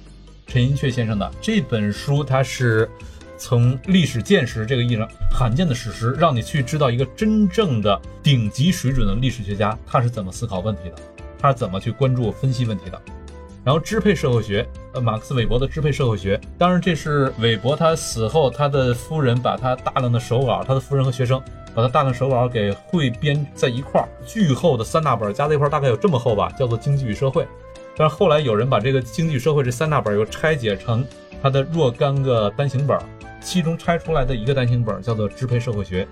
[0.51, 2.91] 陈寅恪先生的这本书，它是
[3.39, 10.97] 从历史见识这个意义上罕见的史实，让你去知道一个真正的顶级水准的历史学家他是怎么思考问题的。
[11.45, 12.99] 他怎么去关注分析问题的？
[13.63, 21.39] 然后支配社会学，呃，马克思韦伯的支配社会学，当然这是韦伯他死后，他的夫人把他大量的手稿，他的夫人和学生
[21.75, 27.43] 把他大量手稿给汇编在一块儿，巨厚的三大本加在一块儿，大概有这么厚吧，叫做《经济与社会》。
[27.95, 31.05] 但是后来有人把这个《经济与社会》这三大本又拆解成
[31.43, 32.99] 他的若干个单行本，
[33.43, 36.05] 其中拆出来的一个单行本叫做《支配社会学》。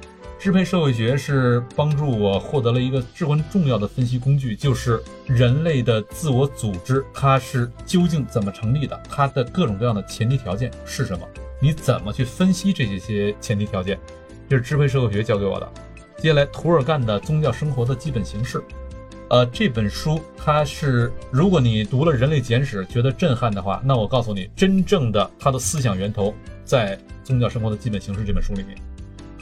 [0.43, 9.01] 支配社会学是帮助我获得了一个至关重要的分析工具，就是人类的自我组织，它是究竟怎么成立的？
[9.09, 11.25] 它的各种各样的前提条件是什么？
[11.61, 13.97] 你怎么去分析这些前提条件？
[14.49, 15.73] 这是支配社会学教给我的。
[16.17, 18.61] 接下来，涂尔干的宗教生活的基本形式，
[19.31, 26.35] 呃，这本书它是，如果你读了《人类简史》觉得震撼的话，那我告诉你，真正的它的思想源头
[26.65, 28.77] 在《宗教生活的基本形式》这本书里面。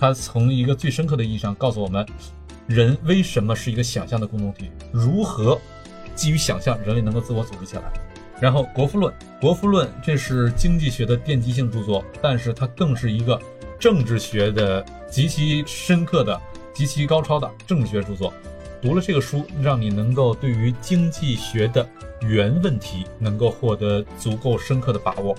[0.01, 2.07] 他从一个最深刻的意义上告诉我们，
[2.67, 5.61] 人为什么是一个想象的共同体，如何
[6.15, 7.83] 基于想象人类能够自我组织起来。
[8.41, 13.39] 然后《国富论》，《国富论》这是经济学的奠基性著作，但是它更是一个
[13.79, 16.41] 政治学的极其深刻的、
[16.73, 18.33] 极其高超的政治学著作。
[18.81, 21.87] 读了这个书，让你能够对于经济学的
[22.23, 25.37] 原问题能够获得足够深刻的把握。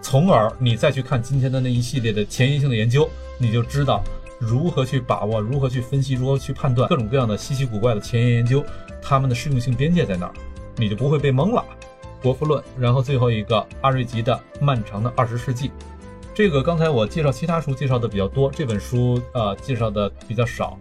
[0.00, 3.06] 从而你再去看今天的那一系列的前沿性的研究，
[3.38, 4.02] 你就知道
[4.38, 8.64] 如何去把握，如何去分析，如何去判断各种各样的稀奇古怪的前沿研究，
[9.00, 10.32] 它们的适用性边界在哪儿，
[10.76, 11.64] 你就不会被蒙了。
[12.20, 15.68] 国富论，然后最后一个阿瑞吉的《漫长的二十世纪》，
[16.34, 20.76] 这个刚才我介绍其他书介绍的比较多，这本书呃介绍的比较少。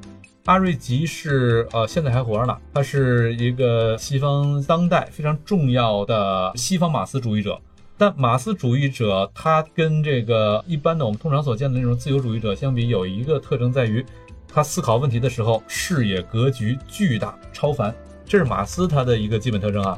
[0.45, 7.59] 阿瑞吉是呃现在还活着呢，他是一个西方当代非常重要的西方马克思主义者。
[7.97, 14.05] 但马克思主义者他跟这个一般的我们通常所见的那种自由主义者相比，有一个特征在于，
[14.47, 17.93] 他思考问题的时候视野格局巨大超凡，
[18.23, 19.97] 这是马克思他的一个基本特征啊。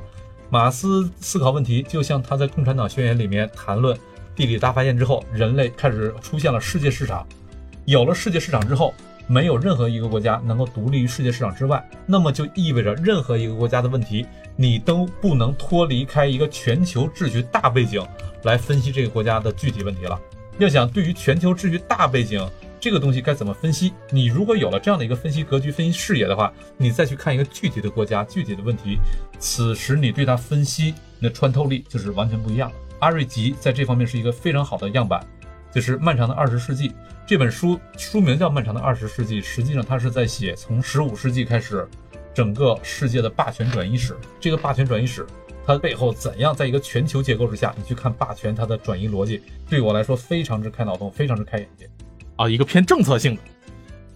[0.50, 3.96] 马斯思考问题，就像他在《共产党宣言》里面谈论
[4.36, 7.28] 地理大发现之后，人类开始出现了世界市场。
[7.86, 8.94] 有了世界市场之后，
[9.28, 14.26] 没有任何一个国家能够独立于世界市场之外，那么就意味着任何一个国家的问题，
[14.62, 18.06] 你都不能脱离开一个全球秩序大背景
[18.44, 20.20] 来分析这个国家的具体问题了。
[20.58, 22.46] 要想对于全球秩序大背景，
[22.78, 23.94] 这个东西该怎么分析？
[24.10, 28.98] 你如果有了这样的一个分析格局、分析视野的话，你再去看一个具体的国家、具体的问题，
[29.40, 32.76] 此时你对它分析，你的穿透力就是完全不一样的。
[33.00, 35.26] 阿瑞吉在这方面是一个非常好的样板，
[35.72, 36.90] 就是《漫长的二十世纪》
[37.26, 41.88] 这本书，书名叫《漫长的二十世纪》，实际上他是在写从十五世纪开始，
[42.40, 44.16] 整个世界的霸权转移史。
[44.40, 45.28] 这个霸权转移史，
[45.66, 51.86] 它背后怎样在一个全球结构之下，你去看霸权它的转移逻辑，对我来说非常之开脑洞，非常之开眼界。
[52.38, 53.42] 啊，一个偏政策性的，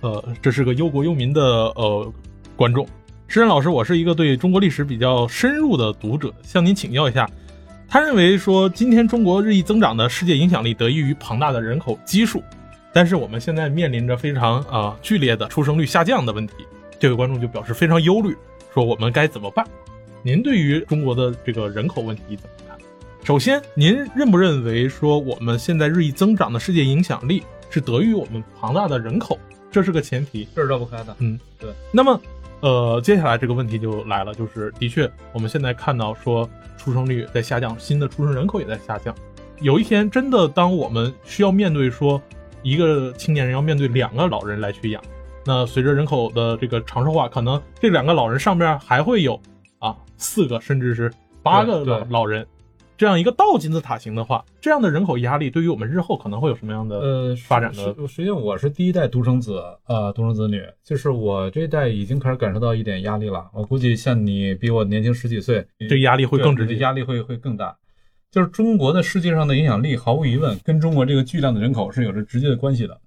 [0.07, 2.13] 呃，这是个忧国忧民的呃
[2.55, 2.87] 观众。
[3.27, 7.29] 诗人老师，我是一个对中国历史比较深入的读者，向您请教一下。
[7.89, 12.41] 他认为说，今天中国日益增长的世界影响力得益于庞大的人口基数，
[12.93, 16.53] 但是我们现在面临着非常啊剧烈的出生率下降的问题。
[17.03, 18.33] 这位观众就表示非常忧虑，
[18.73, 19.67] 说我们该怎么办？
[20.21, 22.77] 您对于中国的这个人口问题怎么看？
[23.25, 27.43] 首先，您认不认为说我们现在日益增长的世界影响力？
[27.69, 29.37] 是得益于我们庞大的人口，
[29.69, 31.13] 这是个前提，这是绕不开的。
[31.19, 31.73] 嗯，对。
[31.91, 32.21] 那么，
[32.61, 39.13] 呃，接下来这个问题就来了，就是的确，我们现在看到说出生率在下降，新的出生人口也在下降。
[39.59, 42.21] 有一天，真的当我们需要面对说
[42.61, 45.03] 一个青年人要面对两个老人来去养，
[45.45, 49.39] 那随着人口的这个长寿化，可能这两个老人上面还会有
[49.79, 52.45] 啊四个甚至是八个老老人。
[52.95, 57.93] 这样一个倒金字塔型的话，这样的人口压力对于我们日后可能会有什么样的呃发展呢？
[58.07, 63.49] 实际上，我是第一代独生子呃，独生子女，就是我这一代已经开始感受到一点压力了。
[63.51, 67.75] 我估计像你比我年轻十几岁，这压力会更直接，压力会会更大。
[68.31, 72.97] 就是中国的世界上的影响力，毫无疑问跟中国这个巨量的人口是有着直接的关系的。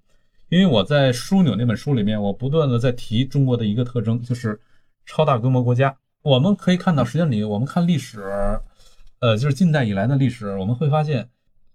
[0.49, 4.61] 因为我在《枢纽》那本书里面，我不断的在提中国的一个特征，就是
[5.05, 5.97] 超大规模国家。
[6.22, 8.22] 我们可以看到，实际上你我们看历史。
[9.18, 11.30] 呃，就是近代以来的历史，我们会发现，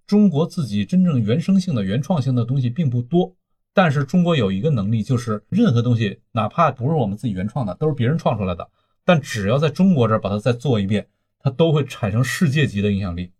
[0.07, 3.35] 中国自己真正原生性的、原创性的东西并不多。
[3.73, 8.69] 但是中国有一个能力，就是任何东西，哪怕不是我们自己原创的，都是别人创出来的，
[9.03, 11.07] 但只要在中国这儿把它再做一遍，
[11.39, 13.31] 它都会产生世界级的影响力。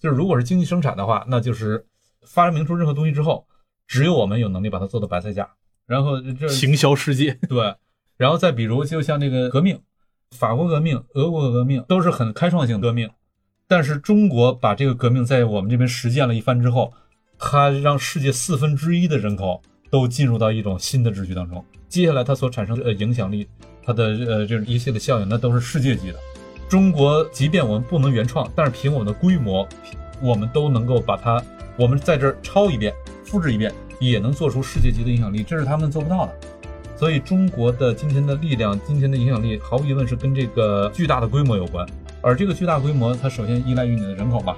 [0.00, 1.86] 就是如果是经济生产的话，那就是
[2.26, 3.46] 发明出任何东西之后，
[3.88, 5.48] 只有我们有能力把它做到白菜价，
[5.86, 7.36] 然后这行销世界。
[7.48, 7.74] 对，
[8.16, 9.80] 然后再比如，就像那个革命，
[10.30, 13.10] 法国革命、俄国革命都是很开创性革命。
[13.66, 16.92] 但是中国把这个革命在我们这边实践了一番之后，
[17.38, 19.60] 它让世界四分之一的人口
[19.90, 21.64] 都进入到一种新的秩序当中。
[21.88, 23.48] 接下来它所产生的呃影响力，
[23.82, 26.18] 它的呃这种一系列效应，那都是世界级的。
[26.68, 29.66] 中国即便我们不能原创，但是凭我们的规模，
[30.20, 31.42] 我们都能够把它，
[31.78, 32.92] 我们在这儿抄一遍、
[33.24, 36.34] 复制一遍，也能做出世界级的影响力，这是他们做不到的。
[36.96, 41.86] 所以中国的今天的力量、今天的影响力，毫无疑问是跟这个巨大的规模有关。
[42.20, 44.56] 而这个巨大规模，它首先依赖于你的人口吧，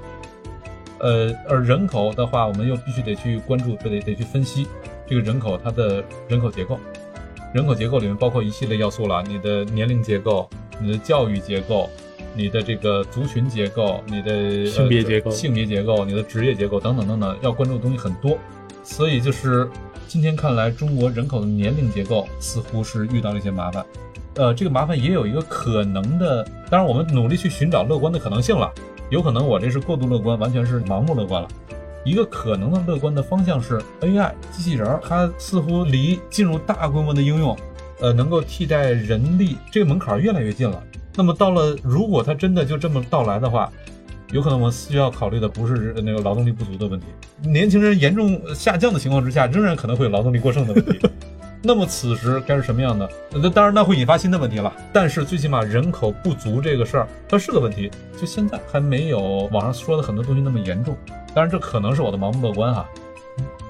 [1.01, 4.67] 呃，而人口的话，我们又必须得去关注，得得去分析
[5.07, 6.81] 这个人口它的人口结构。
[7.53, 10.49] 人口结构里面包括一系列要素了，你的年龄结构、
[10.81, 11.91] 你的教育结构、
[12.35, 18.39] 你的这个族群结构、你的性别结构、性别结构、你的职业结构等等等等，要关注的东西很多。
[18.83, 19.69] 所以就是
[20.09, 23.85] 今天看来，中国人口的年龄结构似乎是遇到了一些麻烦。
[24.35, 28.73] 呃，这个麻烦也有一个可能的，当然我们努力去寻找乐观的可能性了。
[29.11, 31.49] 有可能我这是过度乐观，完全是盲目乐观了。
[32.05, 37.57] 一个可能的乐观的方向是 AI 机器人，它似乎离进入大规模的应用，
[38.01, 40.83] 呃，能够替代人力这个门槛越来越近了。
[41.15, 43.71] 那么到了，如果它真的就这么到来的话，
[44.33, 47.07] 有可能我们需要考虑的不是那个劳动力不足的问题，
[47.43, 50.99] 年轻人严重下降的情况之下，仍然可能会有劳动力过剩的问题。
[51.63, 53.07] 那么此时该是什么样的？
[53.33, 54.73] 那当然，那会引发新的问题了。
[54.95, 57.91] 但是最起码人口不足这个事儿，它是个问题。
[58.19, 60.97] 就现在还没有网上说的很多东西那么严重。
[61.35, 62.89] 当然，这可能是我的盲目乐观哈。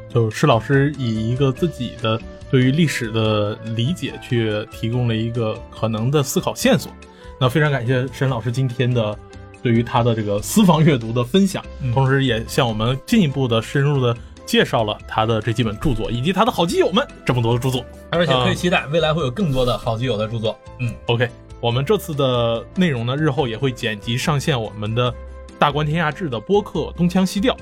[0.08, 6.92] 就是施老师以一个自己的对于历史的理解，去提供了一个可能的思考线索。
[7.40, 9.18] 那非常感谢沈老师今天的
[9.62, 14.14] 对于他的这个私房阅读的分享，嗯同时也向我们进一步的深入的
[14.44, 17.82] 介绍了他的这几本著作，以及他的好基友们这么多的著作。
[18.10, 20.54] 而且可以期待未来会有更多的好基友的著作。
[20.80, 21.30] 嗯，OK，
[21.62, 25.10] 我们这次的内容呢，日后也会剪辑上线我们的
[25.58, 27.54] 《大观天下志》的播客《东腔西调》。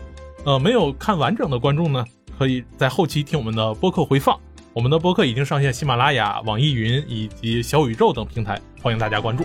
[0.44, 2.04] 呃，没有看完整的观众呢，
[2.36, 4.36] 可以在后期听我们的播客回放。
[4.74, 9.44] 我们的播客已经上线喜马拉雅、网易云以及小宇宙等平台，欢迎大家关注。